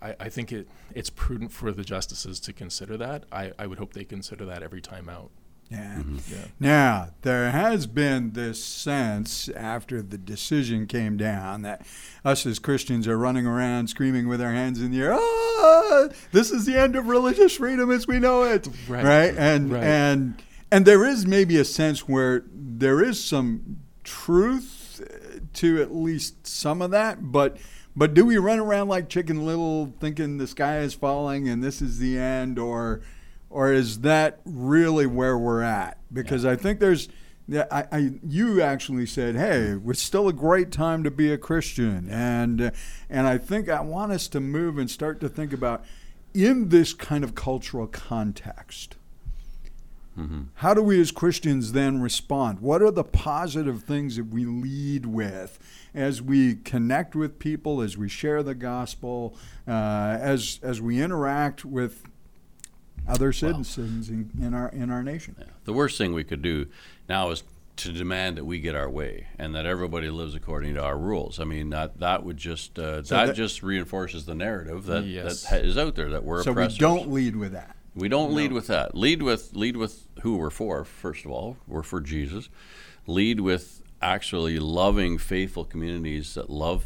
I, 0.00 0.14
I 0.18 0.28
think 0.28 0.52
it, 0.52 0.68
it's 0.94 1.10
prudent 1.10 1.52
for 1.52 1.70
the 1.70 1.84
justices 1.84 2.40
to 2.40 2.52
consider 2.52 2.96
that. 2.96 3.24
I, 3.30 3.52
I 3.58 3.66
would 3.66 3.78
hope 3.78 3.92
they 3.92 4.04
consider 4.04 4.44
that 4.46 4.62
every 4.62 4.80
time 4.80 5.08
out. 5.08 5.30
Yeah. 5.70 6.02
Yeah. 6.30 6.44
Now, 6.60 7.08
there 7.22 7.50
has 7.50 7.86
been 7.88 8.32
this 8.32 8.62
sense 8.62 9.48
after 9.48 10.00
the 10.00 10.16
decision 10.18 10.86
came 10.86 11.16
down 11.16 11.62
that 11.62 11.84
us 12.24 12.46
as 12.46 12.58
Christians 12.60 13.08
are 13.08 13.18
running 13.18 13.46
around 13.46 13.88
screaming 13.88 14.28
with 14.28 14.40
our 14.40 14.52
hands 14.52 14.80
in 14.80 14.92
the 14.92 15.00
air, 15.02 15.14
ah, 15.14 16.08
this 16.32 16.50
is 16.52 16.66
the 16.66 16.78
end 16.78 16.94
of 16.94 17.08
religious 17.08 17.56
freedom 17.56 17.90
as 17.90 18.06
we 18.06 18.18
know 18.20 18.44
it. 18.44 18.68
Right. 18.88 19.34
And, 19.36 19.72
Right. 19.72 19.82
and, 19.82 20.42
and 20.70 20.86
there 20.86 21.04
is 21.04 21.26
maybe 21.26 21.56
a 21.56 21.64
sense 21.64 22.08
where 22.08 22.44
there 22.52 23.02
is 23.02 23.22
some 23.22 23.78
truth 24.04 25.00
uh, 25.02 25.38
to 25.54 25.82
at 25.82 25.94
least 25.94 26.46
some 26.46 26.80
of 26.82 26.90
that, 26.92 27.32
but. 27.32 27.56
But 27.98 28.12
do 28.12 28.26
we 28.26 28.36
run 28.36 28.58
around 28.58 28.88
like 28.88 29.08
Chicken 29.08 29.46
Little, 29.46 29.94
thinking 30.00 30.36
the 30.36 30.46
sky 30.46 30.80
is 30.80 30.92
falling 30.92 31.48
and 31.48 31.64
this 31.64 31.80
is 31.80 31.98
the 31.98 32.18
end, 32.18 32.58
or 32.58 33.00
or 33.50 33.72
is 33.72 34.00
that 34.00 34.40
really 34.44 35.06
where 35.06 35.38
we're 35.38 35.62
at? 35.62 35.98
Because 36.12 36.44
I 36.44 36.56
think 36.56 36.80
there's, 36.80 37.08
yeah, 37.48 37.66
I, 37.70 37.84
I, 37.92 38.10
you 38.26 38.60
actually 38.60 39.06
said, 39.06 39.36
hey, 39.36 39.78
it's 39.86 40.02
still 40.02 40.28
a 40.28 40.32
great 40.32 40.72
time 40.72 41.04
to 41.04 41.10
be 41.10 41.32
a 41.32 41.38
Christian, 41.38 42.08
and 42.10 42.60
uh, 42.60 42.70
and 43.08 43.26
I 43.26 43.38
think 43.38 43.68
I 43.68 43.80
want 43.80 44.12
us 44.12 44.26
to 44.28 44.40
move 44.40 44.78
and 44.78 44.90
start 44.90 45.20
to 45.20 45.28
think 45.28 45.52
about 45.52 45.84
in 46.34 46.68
this 46.70 46.92
kind 46.92 47.24
of 47.24 47.34
cultural 47.34 47.86
context. 47.86 48.96
How 50.54 50.72
do 50.72 50.82
we 50.82 50.98
as 50.98 51.12
Christians 51.12 51.72
then 51.72 52.00
respond? 52.00 52.60
What 52.60 52.80
are 52.80 52.90
the 52.90 53.04
positive 53.04 53.82
things 53.82 54.16
that 54.16 54.28
we 54.28 54.46
lead 54.46 55.04
with 55.04 55.58
as 55.94 56.22
we 56.22 56.54
connect 56.54 57.14
with 57.14 57.38
people, 57.38 57.82
as 57.82 57.98
we 57.98 58.08
share 58.08 58.42
the 58.42 58.54
gospel, 58.54 59.36
uh, 59.68 60.16
as 60.18 60.58
as 60.62 60.80
we 60.80 61.02
interact 61.02 61.66
with 61.66 62.02
other 63.08 63.32
citizens 63.32 64.08
in, 64.08 64.30
in 64.40 64.54
our 64.54 64.68
in 64.68 64.90
our 64.90 65.02
nation? 65.02 65.36
Yeah. 65.38 65.46
The 65.64 65.72
worst 65.72 65.98
thing 65.98 66.12
we 66.12 66.24
could 66.24 66.42
do 66.42 66.66
now 67.08 67.30
is 67.30 67.42
to 67.76 67.92
demand 67.92 68.38
that 68.38 68.44
we 68.46 68.58
get 68.58 68.74
our 68.74 68.88
way 68.88 69.26
and 69.38 69.54
that 69.54 69.66
everybody 69.66 70.08
lives 70.08 70.34
according 70.34 70.74
to 70.74 70.82
our 70.82 70.96
rules. 70.96 71.38
I 71.38 71.44
mean, 71.44 71.70
that 71.70 72.00
that 72.00 72.24
would 72.24 72.38
just 72.38 72.78
uh, 72.78 73.02
So 73.02 73.14
that, 73.16 73.26
that- 73.26 73.36
just 73.36 73.62
reinforces 73.62 74.24
the 74.24 74.34
narrative 74.34 74.86
that, 74.86 75.04
Yes. 75.04 75.42
that 75.42 75.48
ha- 75.60 75.66
is 75.66 75.76
out 75.76 75.94
there 75.94 76.08
that 76.10 76.24
we're 76.24 76.42
So 76.42 76.52
we 76.52 76.68
don't 76.68 77.10
lead 77.12 77.36
with 77.36 77.52
that. 77.52 77.76
We 77.94 78.08
don't 78.08 78.34
lead 78.34 78.52
with 78.52 78.66
that. 78.68 78.94
Lead 78.94 79.22
with 79.22 79.54
lead 79.54 79.76
with 79.76 80.06
who 80.22 80.36
we're 80.36 80.50
for. 80.50 80.84
First 80.84 81.24
of 81.24 81.30
all, 81.30 81.56
we're 81.66 81.82
for 81.82 82.00
Jesus. 82.00 82.48
Lead 83.06 83.40
with 83.40 83.82
actually 84.02 84.58
loving, 84.58 85.16
faithful 85.18 85.64
communities 85.64 86.34
that 86.34 86.50
love 86.50 86.84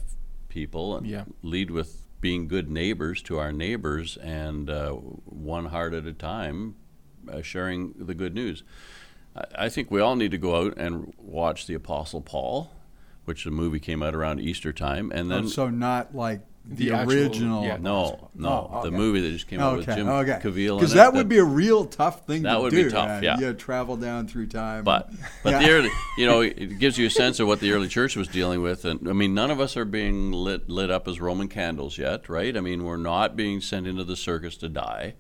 people, 0.49 0.97
and 0.97 1.07
Yeah. 1.07 1.25
lead 1.43 1.71
with 1.71 2.00
being 2.21 2.49
good 2.49 2.71
neighbors 2.71 3.23
to 3.23 3.39
our 3.39 3.53
neighbors, 3.53 4.17
and 4.19 4.69
uh, 4.69 4.91
one 4.93 5.67
heart 5.67 5.95
at 5.95 6.07
a 6.07 6.13
time, 6.13 6.77
uh, 7.31 7.43
sharing 7.43 7.95
the 7.99 8.15
good 8.15 8.35
news. 8.35 8.63
I, 9.55 9.69
think 9.69 9.91
we 9.91 10.01
all 10.01 10.17
need 10.17 10.33
to 10.33 10.39
go 10.39 10.57
out 10.57 10.77
and 10.77 11.15
watch 11.17 11.67
the 11.67 11.75
Apostle 11.75 12.21
Paul, 12.21 12.73
which 13.25 13.45
the 13.45 13.51
movie 13.51 13.79
came 13.79 14.03
out 14.03 14.15
around 14.15 14.41
Easter 14.41 14.73
time, 14.73 15.13
and 15.15 15.31
then 15.31 15.45
Oh, 15.45 15.49
so 15.49 15.71
not 15.71 16.15
like 16.15 16.41
the, 16.65 16.89
The 16.89 16.95
actual- 16.95 17.13
original. 17.13 17.65
yeah. 17.65 17.79
no, 17.81 18.29
no, 18.35 18.71
Oh, 18.73 18.83
the 18.83 18.89
okay. 18.89 18.97
movie 18.97 19.21
that 19.23 19.31
just 19.31 19.49
came 19.49 19.61
out 19.61 19.79
with 19.79 19.87
Jim 19.87 20.09
okay. 20.09 20.39
Caviezel. 20.43 20.79
Because 20.79 20.93
that 20.95 21.13
would 21.15 21.29
be 21.29 21.39
a 21.39 21.45
real 21.45 21.85
tough 21.87 22.27
thing 22.27 22.43
That 22.43 22.55
to 22.55 22.61
would 22.61 22.71
do. 22.71 22.85
be 22.85 22.91
tough, 22.91 23.09
uh, 23.09 23.21
yeah. 23.23 23.39
You 23.39 23.53
travel 23.55 23.97
down 23.97 24.29
through 24.29 24.47
time. 24.49 24.85
But 24.85 25.11
but 25.43 25.51
Yeah. 25.53 25.59
the 25.63 25.71
early, 25.71 25.91
you 26.19 26.27
know, 26.27 26.43
it 26.43 26.79
gives 26.79 26.97
you 26.99 27.07
a 27.07 27.11
sense 27.11 27.41
of 27.41 27.47
what 27.49 27.61
the 27.61 27.73
early 27.73 27.89
church 27.89 28.15
was 28.15 28.29
dealing 28.29 28.63
with, 28.63 28.85
and 28.85 29.09
I 29.09 29.13
mean, 29.13 29.35
none 29.35 29.51
of 29.51 29.59
us 29.61 29.77
are 29.77 29.85
being 29.85 30.33
lit 30.33 30.69
lit 30.69 30.91
up 30.91 31.09
as 31.09 31.21
Roman 31.21 31.49
candles 31.49 31.99
yet, 31.99 32.29
right? 32.29 32.57
I 32.57 32.61
mean, 32.61 32.85
we're 32.85 32.97
not 32.97 33.37
being 33.37 33.61
sent 33.61 33.87
into 33.87 34.05
the 34.05 34.17
circus 34.17 34.57
to 34.59 34.69
die. 34.69 35.15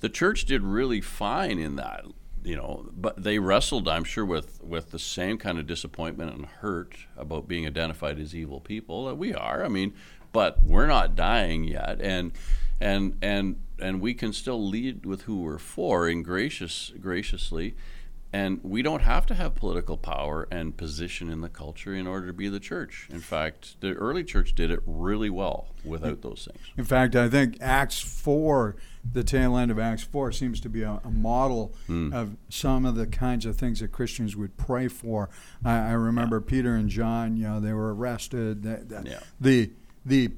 The 0.00 0.08
church 0.08 0.44
did 0.44 0.62
really 0.62 1.00
fine 1.00 1.58
in 1.58 1.76
that, 1.76 2.04
you 2.44 2.54
know, 2.56 2.86
but 2.94 3.22
they 3.22 3.38
wrestled, 3.38 3.86
I'm 3.88 4.04
sure, 4.04 4.24
with 4.24 4.62
with 4.62 4.90
the 4.90 4.98
same 4.98 5.38
kind 5.38 5.58
of 5.58 5.66
disappointment 5.66 6.34
and 6.34 6.46
hurt 6.46 6.96
about 7.16 7.48
being 7.48 7.66
identified 7.66 8.18
as 8.18 8.34
evil 8.34 8.60
people 8.60 9.06
that 9.06 9.14
we 9.16 9.32
are. 9.34 9.64
I 9.64 9.68
mean, 9.68 9.94
but 10.32 10.62
we're 10.62 10.86
not 10.86 11.14
dying 11.16 11.64
yet, 11.64 12.00
and 12.00 12.32
and 12.80 13.16
and 13.22 13.56
and 13.78 14.00
we 14.00 14.14
can 14.14 14.32
still 14.32 14.62
lead 14.66 15.04
with 15.06 15.22
who 15.22 15.40
we're 15.42 15.58
for 15.58 16.08
and 16.08 16.24
gracious 16.24 16.92
graciously 17.00 17.74
and 18.32 18.58
we 18.62 18.82
don't 18.82 19.02
have 19.02 19.24
to 19.24 19.34
have 19.34 19.54
political 19.54 19.96
power 19.96 20.46
and 20.50 20.76
position 20.76 21.30
in 21.30 21.40
the 21.42 21.48
culture 21.48 21.94
in 21.94 22.06
order 22.06 22.26
to 22.26 22.32
be 22.32 22.48
the 22.48 22.58
church. 22.60 23.06
In 23.10 23.20
fact, 23.20 23.80
the 23.80 23.92
early 23.94 24.24
church 24.24 24.54
did 24.54 24.70
it 24.70 24.80
really 24.84 25.30
well 25.30 25.68
without 25.84 26.20
those 26.22 26.46
things. 26.50 26.58
In 26.76 26.84
fact, 26.84 27.14
I 27.16 27.28
think 27.30 27.56
Acts 27.62 28.00
4, 28.00 28.76
the 29.10 29.22
tail 29.24 29.56
end 29.56 29.70
of 29.70 29.78
Acts 29.78 30.02
4, 30.02 30.32
seems 30.32 30.60
to 30.62 30.68
be 30.68 30.82
a, 30.82 31.00
a 31.04 31.10
model 31.10 31.72
Hmm. 31.86 32.12
of 32.12 32.36
some 32.50 32.84
of 32.84 32.96
the 32.96 33.06
kinds 33.06 33.46
of 33.46 33.56
things 33.56 33.80
that 33.80 33.92
Christians 33.92 34.36
would 34.36 34.56
pray 34.58 34.88
for. 34.88 35.30
I, 35.64 35.76
I 35.78 35.92
remember 35.92 36.40
Peter 36.40 36.74
and 36.74 36.90
John, 36.90 37.36
you 37.36 37.44
know, 37.44 37.60
they 37.60 37.72
were 37.72 37.94
arrested. 37.94 38.64
The, 38.64 38.84
the, 38.84 39.08
Yeah. 39.10 39.20
the, 39.40 39.70
the 40.06 40.30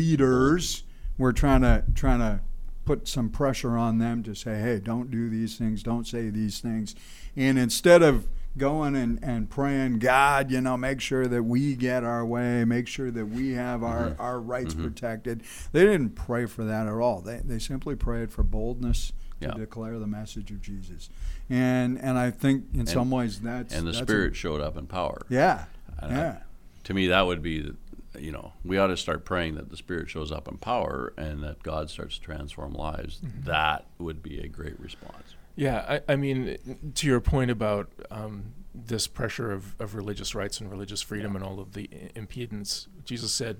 leaders 0.00 0.82
were 1.18 1.32
trying 1.32 1.60
to, 1.62 1.84
trying 1.94 2.20
to 2.20 2.40
put 2.84 3.06
some 3.06 3.28
pressure 3.28 3.76
on 3.76 3.98
them 3.98 4.22
to 4.22 4.34
say, 4.34 4.58
hey, 4.60 4.78
don't 4.80 5.10
do 5.10 5.28
these 5.28 5.56
things, 5.56 5.82
don't 5.82 6.06
say 6.06 6.30
these 6.30 6.60
things. 6.60 6.94
And 7.36 7.58
instead 7.58 8.02
of 8.02 8.26
going 8.56 8.96
and, 8.96 9.22
and 9.22 9.48
praying, 9.48 9.98
God, 10.00 10.50
you 10.50 10.60
know, 10.60 10.76
make 10.76 11.00
sure 11.00 11.26
that 11.28 11.42
we 11.44 11.76
get 11.76 12.02
our 12.02 12.24
way, 12.24 12.64
make 12.64 12.88
sure 12.88 13.10
that 13.10 13.26
we 13.26 13.52
have 13.52 13.84
our, 13.84 14.10
Mm-hmm. 14.10 14.20
our 14.22 14.40
rights 14.40 14.74
protected. 14.74 15.42
They 15.72 15.84
didn't 15.84 16.10
pray 16.16 16.46
for 16.46 16.64
that 16.64 16.86
at 16.88 16.94
all. 16.94 17.20
They, 17.20 17.36
they 17.44 17.58
simply 17.60 17.94
prayed 17.94 18.32
for 18.32 18.42
boldness 18.42 19.12
to 19.40 19.48
Yeah. 19.48 19.54
declare 19.54 19.98
the 19.98 20.06
message 20.08 20.50
of 20.50 20.60
Jesus. 20.60 21.08
And 21.48 21.98
and 22.00 22.18
I 22.18 22.30
think 22.30 22.64
in 22.74 22.86
some 22.86 23.10
ways 23.10 23.40
that's 23.40 23.72
And 23.74 23.86
the 23.86 23.92
that's 23.92 24.02
a- 24.02 24.04
Spirit 24.04 24.36
showed 24.36 24.60
up 24.60 24.76
in 24.76 24.86
power. 24.86 25.22
yeah. 25.28 25.64
And 25.98 26.12
I- 26.12 26.16
Yeah. 26.16 26.36
To 26.84 26.94
me, 26.94 27.06
that 27.08 27.22
would 27.26 27.42
be, 27.42 27.72
you 28.18 28.32
know, 28.32 28.52
we 28.64 28.78
ought 28.78 28.88
to 28.88 28.96
start 28.96 29.24
praying 29.24 29.54
that 29.54 29.70
the 29.70 29.76
Spirit 29.76 30.10
shows 30.10 30.32
up 30.32 30.48
in 30.48 30.56
power 30.56 31.12
and 31.16 31.42
that 31.42 31.62
God 31.62 31.90
starts 31.90 32.16
to 32.18 32.22
transform 32.22 32.72
lives. 32.72 33.20
That 33.44 33.86
would 33.98 34.22
be 34.22 34.40
a 34.40 34.48
great 34.48 34.78
response. 34.80 35.34
Yeah, 35.56 36.00
I, 36.08 36.12
I 36.12 36.16
mean, 36.16 36.92
to 36.94 37.06
your 37.06 37.20
point 37.20 37.50
about 37.50 37.90
um, 38.10 38.54
this 38.74 39.06
pressure 39.06 39.52
of, 39.52 39.74
of 39.80 39.94
religious 39.94 40.34
rights 40.34 40.60
and 40.60 40.70
religious 40.70 41.02
freedom 41.02 41.36
and 41.36 41.44
all 41.44 41.60
of 41.60 41.72
the 41.74 41.88
impedance, 42.16 42.86
Jesus 43.04 43.32
said, 43.32 43.58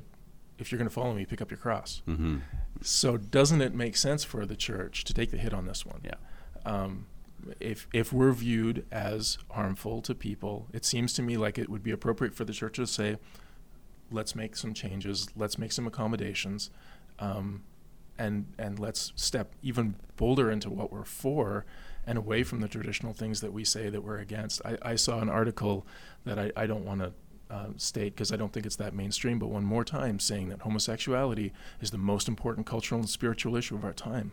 if 0.59 0.71
you're 0.71 0.79
going 0.79 0.89
to 0.89 0.95
follow 0.95 1.15
me, 1.15 1.25
pick 1.25 1.41
up 1.41 1.51
your 1.51 1.59
cross. 1.59 2.03
hmm 2.07 2.39
So 2.83 3.17
doesn't 3.17 3.61
it 3.61 3.75
make 3.75 3.97
sense 3.97 4.25
for 4.25 4.47
the 4.47 4.57
church 4.57 5.05
to 5.05 5.15
take 5.15 5.31
the 5.31 5.37
hit 5.39 5.53
on 5.55 5.67
this 5.67 5.85
one? 5.87 6.01
Yeah. 6.05 6.15
Um, 6.65 7.07
if 7.59 7.87
if 7.93 8.13
we're 8.13 8.33
viewed 8.33 8.85
as 8.93 9.39
harmful 9.53 10.03
to 10.03 10.15
people, 10.15 10.69
it 10.75 10.85
seems 10.85 11.15
to 11.15 11.23
me 11.23 11.39
like 11.39 11.59
it 11.59 11.71
would 11.71 11.83
be 11.83 11.91
appropriate 11.91 12.35
for 12.35 12.45
the 12.45 12.53
church 12.53 12.77
to 12.77 12.87
say, 12.87 13.17
let's 14.11 14.35
make 14.35 14.57
some 14.57 14.75
changes, 14.75 15.29
let's 15.37 15.59
make 15.59 15.73
some 15.73 15.87
accommodations, 15.87 16.71
um, 17.19 17.63
and 18.19 18.47
and 18.59 18.79
let's 18.79 19.13
step 19.17 19.55
even 19.63 19.95
bolder 20.17 20.51
into 20.51 20.69
what 20.71 20.93
we're 20.93 21.05
for 21.05 21.65
and 22.07 22.17
away 22.19 22.43
from 22.43 22.61
the 22.61 22.69
traditional 22.69 23.13
things 23.13 23.41
that 23.41 23.53
we 23.53 23.65
say 23.65 23.89
that 23.89 24.03
we're 24.03 24.19
against. 24.19 24.61
I, 24.65 24.77
I 24.83 24.95
saw 24.97 25.21
an 25.21 25.29
article 25.29 25.87
that 26.25 26.39
I, 26.39 26.51
I 26.57 26.67
don't 26.67 26.85
want 26.85 27.01
to 27.01 27.13
uh, 27.51 27.67
state 27.77 28.15
because 28.15 28.33
I 28.33 28.37
don't 28.37 28.53
think 28.53 28.65
it's 28.67 28.77
that 28.77 28.95
mainstream, 28.95 29.39
but 29.39 29.49
one 29.49 29.65
more 29.65 29.85
time 29.85 30.19
saying 30.19 30.49
that 30.49 30.61
homosexuality 30.61 31.53
is 31.81 31.91
the 31.91 31.99
most 31.99 32.29
important 32.29 32.67
cultural 32.67 33.01
and 33.01 33.09
spiritual 33.09 33.57
issue 33.57 33.75
of 33.75 33.85
our 33.85 33.93
time. 33.93 34.33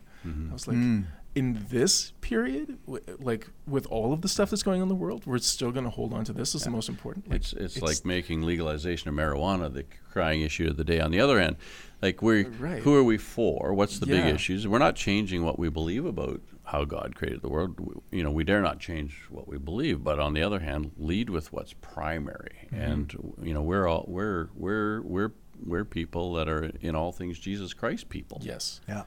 I 0.49 0.53
was 0.53 0.67
like, 0.67 0.77
Mm. 0.77 1.05
In 1.37 1.65
this 1.69 2.11
period, 2.21 2.77
w- 2.85 3.03
like 3.19 3.47
with 3.67 3.85
all 3.87 4.11
of 4.13 4.21
the 4.21 4.27
stuff 4.27 4.49
that's 4.49 4.63
going 4.63 4.81
on 4.81 4.83
in 4.83 4.89
the 4.89 4.95
world, 5.05 5.25
we're 5.25 5.37
still 5.37 5.71
going 5.71 5.83
to 5.83 5.89
hold 5.91 6.13
on 6.13 6.23
to 6.25 6.33
this 6.33 6.55
as 6.55 6.63
the 6.63 6.69
most 6.71 6.89
important. 6.89 7.27
Like, 7.29 7.41
It's, 7.41 7.53
it's 7.53 7.81
like 7.81 8.03
making 8.05 8.41
legalization 8.41 9.09
of 9.09 9.15
marijuana 9.15 9.71
the 9.71 9.85
crying 10.11 10.41
issue 10.41 10.67
of 10.67 10.77
the 10.77 10.83
day. 10.83 10.99
On 10.99 11.11
the 11.11 11.19
other 11.19 11.39
hand, 11.39 11.57
like 12.01 12.21
we, 12.21 12.45
Right. 12.45 12.81
who 12.81 12.95
are 12.95 13.03
we 13.03 13.17
for? 13.17 13.73
What's 13.73 13.99
the 13.99 14.07
big 14.07 14.25
issues? 14.25 14.67
We're 14.67 14.79
not 14.79 14.95
changing 14.95 15.43
what 15.43 15.59
we 15.59 15.69
believe 15.69 16.05
about 16.05 16.41
how 16.63 16.83
God 16.85 17.15
created 17.15 17.41
the 17.43 17.49
world. 17.49 17.79
We- 17.79 18.17
You 18.17 18.23
know, 18.23 18.31
we 18.31 18.43
dare 18.43 18.61
not 18.61 18.79
change 18.79 19.11
what 19.29 19.47
we 19.47 19.57
believe. 19.57 20.03
But 20.03 20.19
on 20.19 20.33
the 20.33 20.41
other 20.41 20.59
hand, 20.59 20.91
lead 20.97 21.29
with 21.29 21.53
what's 21.53 21.73
primary. 21.73 22.67
Mm-hmm. 22.73 22.81
And 22.91 23.33
you 23.43 23.53
know, 23.53 23.61
we're 23.61 23.87
all 23.87 24.05
we're 24.07 24.49
we're 24.55 25.01
we're 25.01 25.31
we're 25.65 25.85
people 25.85 26.33
that 26.33 26.47
are 26.49 26.71
in 26.81 26.95
all 26.95 27.11
things 27.11 27.37
Jesus 27.39 27.73
Christ 27.73 28.09
people. 28.09 28.39
yes, 28.43 28.81
Yeah. 28.87 29.03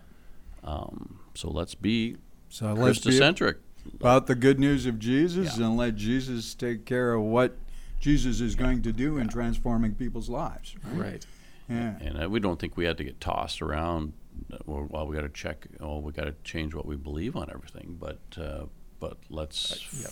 Um, 0.62 1.21
so 1.35 1.50
let's 1.50 1.75
be 1.75 2.17
So 2.49 2.73
let's 2.75 2.99
be 2.99 3.12
Christocentric. 3.12 3.57
about 3.95 4.26
the 4.26 4.35
good 4.35 4.59
news 4.59 4.87
of 4.87 4.99
Jesus 4.99 5.59
Yeah. 5.59 5.67
and 5.67 5.76
let 5.76 5.97
Jesus 5.97 6.55
take 6.55 6.85
care 6.85 7.14
of 7.14 7.23
what 7.23 7.57
Jesus 8.00 8.40
is 8.40 8.55
going 8.55 8.83
to 8.83 8.93
do 8.93 9.19
in 9.19 9.29
transforming 9.29 9.95
people's 9.95 10.29
lives. 10.29 10.75
Right. 10.93 11.25
Yeah. 11.69 11.95
And 12.00 12.23
uh, 12.25 12.29
we 12.29 12.40
don't 12.40 12.59
think 12.59 12.76
we 12.76 12.85
had 12.85 12.97
to 12.99 13.05
get 13.05 13.21
tossed 13.21 13.62
around. 13.62 14.12
uh, 14.52 14.59
Well, 14.67 14.87
well 14.90 15.07
we 15.07 15.14
got 15.17 15.23
to 15.23 15.29
check. 15.29 15.67
Oh, 15.81 15.99
we 16.00 16.12
got 16.12 16.25
to 16.25 16.35
change 16.45 16.75
what 16.75 16.87
we 16.87 16.97
believe 16.97 17.37
on 17.37 17.50
everything. 17.50 17.97
But 18.00 18.19
uh, 18.38 18.64
but 18.99 19.19
let's 19.31 19.87
yeah. 20.02 20.09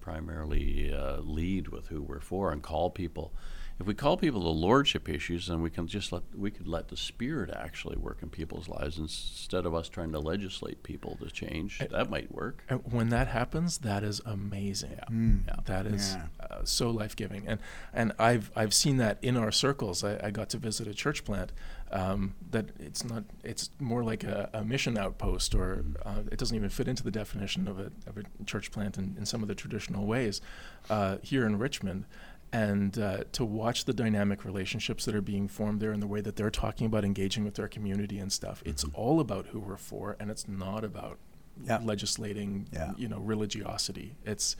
primarily 0.00 0.92
uh, 0.92 1.18
lead 1.20 1.68
with 1.68 1.88
who 1.88 2.02
we're 2.02 2.20
for 2.20 2.52
and 2.52 2.62
call 2.62 2.90
people. 2.90 3.32
If 3.80 3.86
we 3.86 3.94
call 3.94 4.18
people 4.18 4.42
to 4.42 4.50
lordship 4.50 5.08
issues, 5.08 5.46
then 5.46 5.62
we 5.62 5.70
can 5.70 5.86
just 5.86 6.12
let 6.12 6.22
we 6.36 6.50
could 6.50 6.68
let 6.68 6.88
the 6.88 6.98
Spirit 6.98 7.48
actually 7.50 7.96
work 7.96 8.18
in 8.20 8.28
people's 8.28 8.68
lives 8.68 8.98
instead 8.98 9.64
of 9.64 9.74
us 9.74 9.88
trying 9.88 10.12
to 10.12 10.18
legislate 10.18 10.82
people 10.82 11.16
to 11.22 11.30
change. 11.30 11.78
That 11.90 12.10
might 12.10 12.30
work. 12.30 12.62
When 12.90 13.08
that 13.08 13.28
happens, 13.28 13.78
that 13.78 14.04
is 14.04 14.20
amazing. 14.26 14.98
Mm. 15.10 15.46
Yeah. 15.46 15.54
That 15.64 15.86
is 15.86 16.14
Yeah. 16.14 16.26
uh, 16.46 16.64
so 16.64 16.90
life 16.90 17.16
giving, 17.16 17.48
and 17.48 17.58
and 17.94 18.12
I've 18.18 18.50
I've 18.54 18.74
seen 18.74 18.98
that 18.98 19.16
in 19.22 19.38
our 19.38 19.50
circles. 19.50 20.04
I, 20.04 20.20
I 20.22 20.30
got 20.30 20.50
to 20.50 20.58
visit 20.58 20.86
a 20.86 20.92
church 20.92 21.24
plant 21.24 21.50
um, 21.90 22.34
that 22.50 22.66
it's 22.78 23.02
not 23.02 23.24
it's 23.42 23.70
more 23.78 24.04
like 24.04 24.24
a, 24.24 24.50
a 24.52 24.62
mission 24.62 24.98
outpost, 24.98 25.54
or 25.54 25.86
uh, 26.04 26.20
it 26.30 26.38
doesn't 26.38 26.54
even 26.54 26.68
fit 26.68 26.86
into 26.86 27.02
the 27.02 27.10
definition 27.10 27.66
of 27.66 27.78
a 27.78 27.90
of 28.06 28.18
a 28.18 28.44
church 28.44 28.70
plant 28.72 28.98
in, 28.98 29.14
in 29.16 29.24
some 29.24 29.40
of 29.40 29.48
the 29.48 29.54
traditional 29.54 30.04
ways 30.04 30.42
uh, 30.90 31.16
here 31.22 31.46
in 31.46 31.58
Richmond. 31.58 32.04
And 32.52 32.98
uh, 32.98 33.24
to 33.32 33.44
watch 33.44 33.84
the 33.84 33.92
dynamic 33.92 34.44
relationships 34.44 35.04
that 35.04 35.14
are 35.14 35.20
being 35.20 35.46
formed 35.46 35.80
there 35.80 35.92
and 35.92 36.02
the 36.02 36.06
way 36.08 36.20
that 36.20 36.34
they're 36.34 36.50
talking 36.50 36.86
about 36.86 37.04
engaging 37.04 37.44
with 37.44 37.54
their 37.54 37.68
community 37.68 38.18
and 38.18 38.32
stuff, 38.32 38.60
it's 38.66 38.84
all 38.92 39.20
about 39.20 39.46
who 39.48 39.60
we're 39.60 39.76
for, 39.76 40.16
and 40.18 40.30
it's 40.30 40.48
not 40.48 40.82
about 40.84 41.18
Yeah. 41.64 41.78
legislating, 41.84 42.66
Yeah. 42.72 42.92
you 42.96 43.06
know, 43.08 43.18
religiosity. 43.20 44.16
It's 44.24 44.56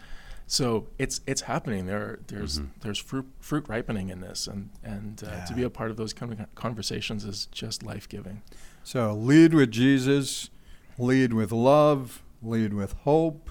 so 0.47 0.87
it's 0.99 1.21
it's 1.27 1.43
happening. 1.43 1.87
There 1.87 2.21
there's 2.29 2.61
there's 2.83 2.99
fruit 2.99 3.27
fruit 3.41 3.69
ripening 3.69 4.09
in 4.11 4.21
this, 4.21 4.47
and 4.47 4.71
and 4.85 5.23
uh, 5.25 5.47
to 5.47 5.55
be 5.55 5.63
a 5.65 5.71
part 5.71 5.91
of 5.91 5.97
those 5.97 6.13
con- 6.13 6.47
conversations 6.55 7.25
is 7.25 7.47
just 7.47 7.83
life 7.83 8.09
giving. 8.09 8.43
So 8.85 9.15
lead 9.15 9.53
with 9.55 9.71
Jesus, 9.73 10.51
lead 10.99 11.33
with 11.33 11.51
love, 11.53 12.23
lead 12.43 12.73
with 12.75 12.93
hope. 13.05 13.51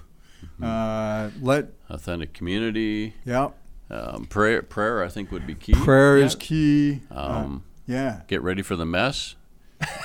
Uh, 0.62 1.30
let 1.40 1.72
Authentic 1.90 2.32
community, 2.32 3.14
yeah, 3.26 3.48
um, 3.90 4.26
prayer. 4.26 4.62
Prayer, 4.62 5.02
I 5.04 5.08
think, 5.08 5.30
would 5.32 5.46
be 5.46 5.54
key. 5.54 5.72
prayer 5.74 6.16
is 6.18 6.34
Yeah. 6.34 6.38
key. 6.40 7.00
Uh, 7.10 7.42
Um, 7.44 7.62
yeah, 7.86 8.20
get 8.28 8.42
ready 8.42 8.62
for 8.62 8.76
the 8.76 8.86
mess. 8.86 9.34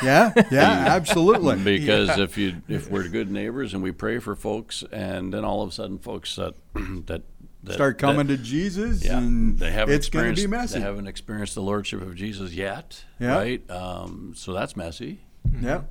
yeah, 0.01 0.31
yeah, 0.51 0.85
absolutely. 0.87 1.55
because 1.63 2.07
Yeah. 2.17 2.23
if 2.23 2.37
you 2.37 2.61
if 2.67 2.89
we're 2.89 3.07
good 3.09 3.29
neighbors 3.29 3.73
and 3.73 3.83
we 3.83 3.91
pray 3.91 4.19
for 4.19 4.35
folks 4.35 4.83
and 4.91 5.33
then 5.33 5.43
all 5.45 5.61
of 5.61 5.69
a 5.69 5.71
sudden 5.71 5.99
folks 5.99 6.35
that 6.37 6.53
that, 7.07 7.23
that 7.63 7.73
Start 7.73 7.97
coming 7.97 8.27
that, 8.27 8.37
to 8.37 8.43
Jesus, 8.43 9.03
yeah 9.03 9.17
and 9.17 9.57
they 9.59 9.71
haven't 9.71 9.93
it's 9.95 10.07
going 10.09 10.25
to 10.25 10.31
experienced 10.31 10.43
be 10.43 10.47
messy. 10.47 10.79
they 10.79 10.85
haven't 10.85 11.07
experienced 11.07 11.55
the 11.55 11.61
lordship 11.61 12.01
of 12.01 12.15
Jesus 12.15 12.53
yet 12.53 13.03
Yeah. 13.19 13.35
right 13.35 13.69
um, 13.71 14.33
so 14.35 14.53
that's 14.53 14.75
messy 14.77 15.19
Yeah, 15.61 15.81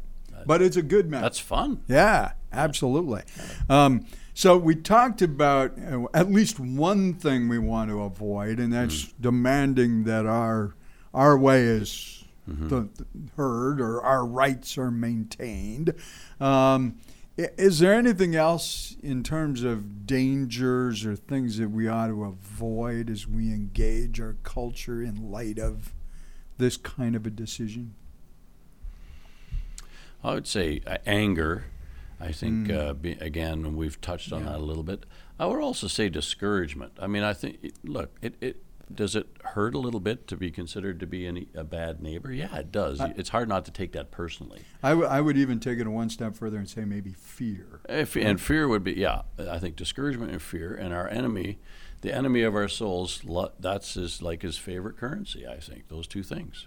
but 0.47 0.63
it's 0.63 0.77
a 0.79 0.83
good 0.83 1.11
mess. 1.11 1.21
that's 1.23 1.39
fun 1.41 1.81
Yeah, 1.87 2.33
absolutely. 2.53 3.23
Um, 3.69 4.07
so 4.35 4.59
we 4.59 4.75
talked 4.75 5.23
about 5.23 5.79
uh, 5.79 6.07
at 6.13 6.31
least 6.31 6.59
one 6.61 7.15
thing 7.15 7.49
we 7.49 7.59
want 7.59 7.89
to 7.91 8.03
avoid, 8.03 8.59
and 8.59 8.73
that's 8.73 9.13
demanding 9.21 10.05
that 10.05 10.27
our 10.27 10.75
our 11.15 11.39
way 11.39 11.63
is 11.63 12.25
the, 12.47 12.89
heard 13.37 13.81
or 13.81 14.03
our 14.03 14.27
rights 14.27 14.77
are 14.77 14.91
maintained. 14.91 15.95
Um, 16.41 16.99
is 17.37 17.81
there 17.81 17.95
anything 17.95 18.37
else 18.37 18.97
in 19.03 19.23
terms 19.23 19.63
of 19.65 20.07
dangers 20.07 21.05
or 21.05 21.17
things 21.17 21.59
that 21.59 21.71
we 21.71 21.89
ought 21.89 22.09
to 22.09 22.25
avoid 22.25 23.11
as 23.11 23.27
we 23.27 23.53
engage 23.53 24.21
our 24.21 24.37
culture 24.45 25.03
in 25.03 25.31
light 25.33 25.59
of 25.59 25.95
this 26.59 26.77
kind 26.77 27.17
of 27.17 27.27
a 27.27 27.31
decision? 27.31 27.95
I 30.23 30.35
would 30.35 30.47
say 30.47 30.81
uh, 30.87 30.99
anger. 31.07 31.65
I 32.21 32.33
think 32.33 32.69
Mm. 32.69 32.77
uh, 32.91 32.93
be, 32.95 33.13
again 33.13 33.77
we've 33.77 34.01
touched 34.01 34.33
on 34.33 34.45
that 34.45 34.57
a 34.57 34.65
little 34.65 34.83
bit. 34.85 35.05
I 35.39 35.47
would 35.47 35.61
also 35.61 35.87
say 35.89 36.09
discouragement. 36.09 36.93
I 37.01 37.07
mean, 37.07 37.23
I 37.23 37.33
think 37.35 37.73
look, 37.83 38.17
it, 38.23 38.35
it 38.41 38.63
does 38.95 39.17
it 39.17 39.27
hurt 39.43 39.75
a 39.75 39.79
little 39.79 39.99
bit 39.99 40.29
to 40.29 40.37
be 40.37 40.51
considered 40.51 41.01
to 41.01 41.07
be 41.07 41.27
any, 41.27 41.49
a 41.55 41.65
bad 41.65 42.03
neighbor? 42.03 42.31
Yeah, 42.31 42.55
it 42.57 42.71
does. 42.71 43.01
I- 43.01 43.15
it's 43.17 43.31
hard 43.31 43.49
not 43.49 43.65
to 43.65 43.71
take 43.71 43.93
that 43.93 44.11
personally. 44.11 44.61
I, 44.83 44.91
w- 44.91 45.09
I 45.09 45.21
would 45.23 45.39
even 45.39 45.59
take 45.59 45.79
it 45.79 45.89
one 45.89 46.11
step 46.11 46.37
further 46.37 46.59
and 46.59 46.69
say 46.69 46.85
maybe 46.85 47.13
fear. 47.13 47.81
If, 47.89 48.15
and 48.15 48.39
fear 48.41 48.69
would 48.69 48.85
be 48.85 48.93
yeah. 48.93 49.23
I 49.39 49.59
think 49.59 49.77
discouragement 49.77 50.33
and 50.33 50.41
fear, 50.43 50.75
and 50.75 50.93
our 50.95 51.09
enemy, 51.09 51.59
the 52.03 52.15
enemy 52.15 52.43
of 52.43 52.55
our 52.55 52.69
souls, 52.69 53.23
that's 53.59 53.95
his 53.95 54.21
like 54.23 54.43
his 54.43 54.59
favorite 54.59 54.99
currency. 54.99 55.47
I 55.47 55.57
think 55.59 55.89
those 55.89 56.07
two 56.07 56.23
things. 56.23 56.67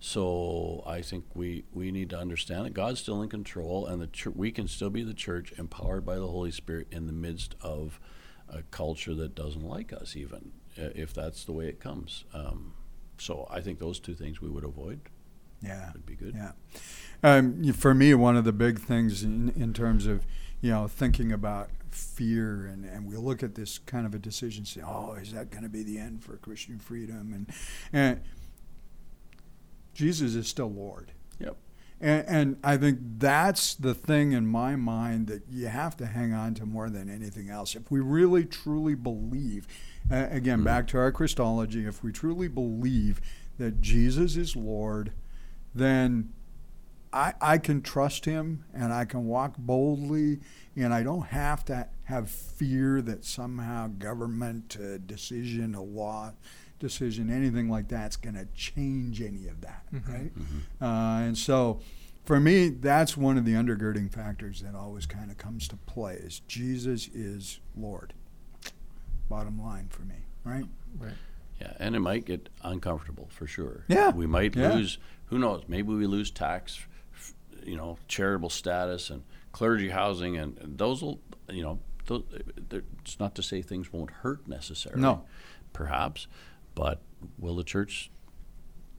So 0.00 0.82
I 0.86 1.02
think 1.02 1.24
we, 1.34 1.64
we 1.72 1.90
need 1.90 2.10
to 2.10 2.18
understand 2.18 2.66
that 2.66 2.74
God's 2.74 3.00
still 3.00 3.20
in 3.22 3.28
control, 3.28 3.86
and 3.86 4.00
the 4.00 4.06
chur- 4.06 4.30
we 4.34 4.52
can 4.52 4.68
still 4.68 4.90
be 4.90 5.02
the 5.02 5.14
church 5.14 5.52
empowered 5.58 6.06
by 6.06 6.16
the 6.16 6.26
Holy 6.28 6.50
Spirit 6.52 6.86
in 6.92 7.06
the 7.06 7.12
midst 7.12 7.56
of 7.60 7.98
a 8.48 8.62
culture 8.62 9.14
that 9.14 9.34
doesn't 9.34 9.64
like 9.64 9.92
us, 9.92 10.14
even 10.16 10.52
if 10.76 11.12
that's 11.12 11.44
the 11.44 11.52
way 11.52 11.66
it 11.68 11.80
comes. 11.80 12.24
Um, 12.32 12.74
so 13.18 13.46
I 13.50 13.60
think 13.60 13.80
those 13.80 13.98
two 13.98 14.14
things 14.14 14.40
we 14.40 14.48
would 14.48 14.64
avoid 14.64 15.00
Yeah. 15.60 15.90
would 15.92 16.06
be 16.06 16.14
good. 16.14 16.34
Yeah. 16.36 16.52
Um, 17.24 17.72
for 17.72 17.92
me, 17.92 18.14
one 18.14 18.36
of 18.36 18.44
the 18.44 18.52
big 18.52 18.78
things 18.78 19.24
in, 19.24 19.48
in 19.56 19.72
terms 19.74 20.06
of, 20.06 20.24
you 20.60 20.70
know, 20.70 20.86
thinking 20.86 21.32
about 21.32 21.70
fear 21.90 22.66
and, 22.66 22.84
and 22.84 23.06
we 23.06 23.16
look 23.16 23.42
at 23.42 23.56
this 23.56 23.78
kind 23.78 24.06
of 24.06 24.14
a 24.14 24.18
decision, 24.20 24.64
say, 24.64 24.82
oh, 24.86 25.14
is 25.14 25.32
that 25.32 25.50
going 25.50 25.64
to 25.64 25.68
be 25.68 25.82
the 25.82 25.98
end 25.98 26.22
for 26.22 26.36
Christian 26.36 26.78
freedom? 26.78 27.32
And, 27.34 27.46
and 27.92 28.20
Jesus 29.98 30.36
is 30.36 30.46
still 30.46 30.70
Lord. 30.70 31.10
Yep. 31.40 31.56
And, 32.00 32.24
and 32.28 32.56
I 32.62 32.76
think 32.76 33.00
that's 33.18 33.74
the 33.74 33.94
thing 33.94 34.30
in 34.30 34.46
my 34.46 34.76
mind 34.76 35.26
that 35.26 35.42
you 35.50 35.66
have 35.66 35.96
to 35.96 36.06
hang 36.06 36.32
on 36.32 36.54
to 36.54 36.66
more 36.66 36.88
than 36.88 37.10
anything 37.10 37.50
else. 37.50 37.74
If 37.74 37.90
we 37.90 37.98
really 37.98 38.44
truly 38.44 38.94
believe, 38.94 39.66
uh, 40.08 40.28
again, 40.30 40.62
back 40.62 40.86
to 40.88 40.98
our 40.98 41.10
Christology, 41.10 41.84
if 41.84 42.04
we 42.04 42.12
truly 42.12 42.46
believe 42.46 43.20
that 43.58 43.80
Jesus 43.80 44.36
is 44.36 44.54
Lord, 44.54 45.10
then 45.74 46.32
I, 47.12 47.34
I 47.40 47.58
can 47.58 47.82
trust 47.82 48.24
him 48.24 48.66
and 48.72 48.92
I 48.92 49.04
can 49.04 49.26
walk 49.26 49.56
boldly 49.58 50.38
and 50.76 50.94
I 50.94 51.02
don't 51.02 51.26
have 51.26 51.64
to 51.64 51.88
have 52.04 52.30
fear 52.30 53.02
that 53.02 53.24
somehow 53.24 53.88
government 53.88 54.76
uh, 54.80 54.98
decision, 54.98 55.74
a 55.74 55.82
law 55.82 56.34
decision, 56.78 57.30
anything 57.30 57.68
like 57.68 57.88
that's 57.88 58.16
going 58.16 58.34
to 58.34 58.46
change 58.54 59.20
any 59.20 59.48
of 59.48 59.60
that, 59.62 59.84
mm-hmm. 59.92 60.12
right? 60.12 60.38
Mm-hmm. 60.38 60.84
Uh, 60.84 61.20
and 61.20 61.36
so 61.36 61.80
for 62.24 62.38
me, 62.38 62.68
that's 62.68 63.16
one 63.16 63.38
of 63.38 63.44
the 63.44 63.54
undergirding 63.54 64.12
factors 64.12 64.60
that 64.60 64.74
always 64.74 65.06
kind 65.06 65.30
of 65.30 65.38
comes 65.38 65.66
to 65.68 65.76
play 65.76 66.14
is 66.14 66.40
Jesus 66.40 67.08
is 67.08 67.60
Lord. 67.76 68.12
Bottom 69.28 69.60
line 69.60 69.88
for 69.90 70.02
me, 70.02 70.16
right? 70.44 70.66
Right. 70.98 71.14
Yeah, 71.60 71.72
and 71.78 71.96
it 71.96 72.00
might 72.00 72.24
get 72.24 72.48
uncomfortable 72.62 73.28
for 73.30 73.46
sure. 73.46 73.84
Yeah, 73.88 74.10
we 74.10 74.26
might 74.26 74.54
yeah. 74.54 74.74
lose. 74.74 74.98
Who 75.26 75.38
knows? 75.38 75.64
Maybe 75.68 75.92
we 75.92 76.06
lose 76.06 76.30
tax, 76.30 76.78
you 77.64 77.76
know, 77.76 77.98
charitable 78.06 78.50
status 78.50 79.10
and 79.10 79.22
clergy 79.52 79.88
housing, 79.90 80.36
and, 80.36 80.56
and 80.58 80.78
those 80.78 81.02
will, 81.02 81.20
you 81.50 81.62
know, 81.62 81.80
those, 82.06 82.22
eh, 82.34 82.80
it's 83.00 83.18
not 83.18 83.34
to 83.34 83.42
say 83.42 83.60
things 83.60 83.92
won't 83.92 84.10
hurt 84.10 84.46
necessarily. 84.46 85.02
No. 85.02 85.24
perhaps, 85.72 86.26
but 86.78 87.00
will 87.38 87.56
the 87.56 87.64
church 87.64 88.10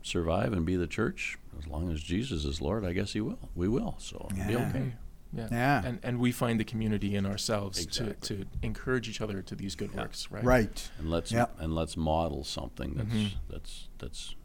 survive 0.04 0.54
and 0.54 0.65
be 0.65 0.76
the 0.76 0.88
church 0.88 1.38
as 1.58 1.68
long 1.68 1.92
as 1.92 2.02
Jesus 2.02 2.46
is 2.46 2.62
Lord? 2.62 2.84
I 2.86 2.94
guess 2.94 3.13
He 3.13 3.22
will. 3.22 3.50
We 3.56 3.68
will. 3.68 3.96
So 4.00 4.28
it'll 4.32 4.48
be 4.48 4.54
Yeah. 4.54 4.68
okay. 4.70 4.92
Yeah. 5.32 5.48
Yeah. 5.52 5.82
And 5.86 6.00
and 6.04 6.20
we 6.20 6.32
find 6.32 6.60
the 6.60 6.63
community 6.63 7.15
in 7.15 7.26
ourselves 7.26 7.80
Exactly. 7.84 8.15
to, 8.38 8.44
to 8.44 8.50
encourage 8.63 9.08
each 9.08 9.22
other 9.22 9.42
to 9.44 9.56
these 9.56 9.76
good 9.76 9.94
works, 9.96 10.30
right? 10.32 10.44
Right. 10.44 10.89
And 11.00 11.10
let's 11.10 11.32
Yep. 11.32 11.56
and 11.60 11.74
let's 11.76 11.96
model 11.96 12.44
something 12.44 12.96
that's 12.96 13.10
Mhm. 13.13 13.32
that's 13.50 13.88
that's 14.00 14.36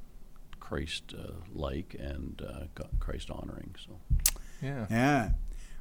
Christ 0.60 1.14
uh, 1.18 1.32
like 1.54 1.94
and 1.98 2.42
uh, 2.46 2.82
Christ 3.00 3.30
honoring. 3.30 3.74
So. 3.84 3.98
Yeah. 4.62 4.86
Yeah. 4.90 5.30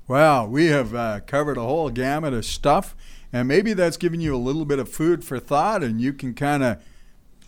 Well, 0.08 0.48
we 0.48 0.66
have 0.68 0.94
uh, 0.96 1.20
covered 1.26 1.58
a 1.58 1.62
whole 1.62 1.90
gamut 1.90 2.34
of 2.34 2.44
stuff, 2.46 2.94
and 3.32 3.48
maybe 3.48 3.74
that's 3.74 3.96
given 3.98 4.20
you 4.20 4.36
a 4.36 4.38
little 4.38 4.66
bit 4.66 4.78
of 4.80 4.90
food 4.90 5.24
for 5.24 5.40
thought, 5.40 5.82
and 5.84 6.02
you 6.02 6.12
can 6.14 6.34
kind 6.34 6.62
of 6.64 6.82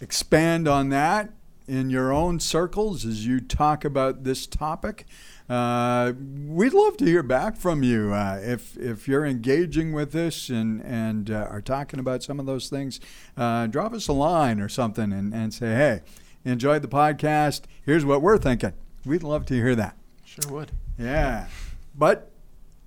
expand 0.01 0.67
on 0.67 0.89
that 0.89 1.31
in 1.67 1.89
your 1.89 2.13
own 2.13 2.39
circles 2.39 3.05
as 3.05 3.25
you 3.25 3.39
talk 3.39 3.83
about 3.83 4.23
this 4.23 4.45
topic. 4.45 5.05
Uh, 5.49 6.13
we'd 6.47 6.73
love 6.73 6.97
to 6.97 7.05
hear 7.05 7.23
back 7.23 7.55
from 7.55 7.83
you 7.83 8.13
uh, 8.13 8.39
if 8.41 8.75
if 8.77 9.07
you're 9.07 9.25
engaging 9.25 9.93
with 9.93 10.11
this 10.11 10.49
and 10.49 10.81
and 10.81 11.29
uh, 11.29 11.47
are 11.49 11.61
talking 11.61 11.99
about 11.99 12.23
some 12.23 12.39
of 12.39 12.45
those 12.45 12.69
things. 12.69 12.99
Uh, 13.37 13.67
drop 13.67 13.93
us 13.93 14.07
a 14.07 14.13
line 14.13 14.59
or 14.59 14.69
something 14.69 15.11
and, 15.13 15.33
and 15.33 15.53
say, 15.53 15.67
hey, 15.67 16.01
enjoyed 16.43 16.81
the 16.81 16.87
podcast. 16.87 17.61
Here's 17.83 18.05
what 18.05 18.21
we're 18.21 18.37
thinking. 18.37 18.73
We'd 19.05 19.23
love 19.23 19.45
to 19.47 19.53
hear 19.53 19.75
that. 19.75 19.95
Sure 20.23 20.51
would. 20.51 20.71
Yeah. 20.97 21.47
But 21.95 22.31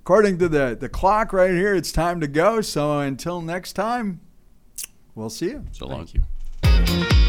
according 0.01 0.39
to 0.39 0.49
the, 0.49 0.77
the 0.79 0.89
clock 0.89 1.33
right 1.33 1.53
here, 1.53 1.75
it's 1.75 1.93
time 1.93 2.21
to 2.21 2.27
go. 2.27 2.61
So 2.61 2.99
until 2.99 3.41
next 3.41 3.75
time, 3.75 4.21
We'll 5.19 5.31
see 5.31 5.47
you. 5.47 5.65
So 5.73 5.89
long. 5.89 6.07
Thank 6.07 6.25
you. 6.87 7.28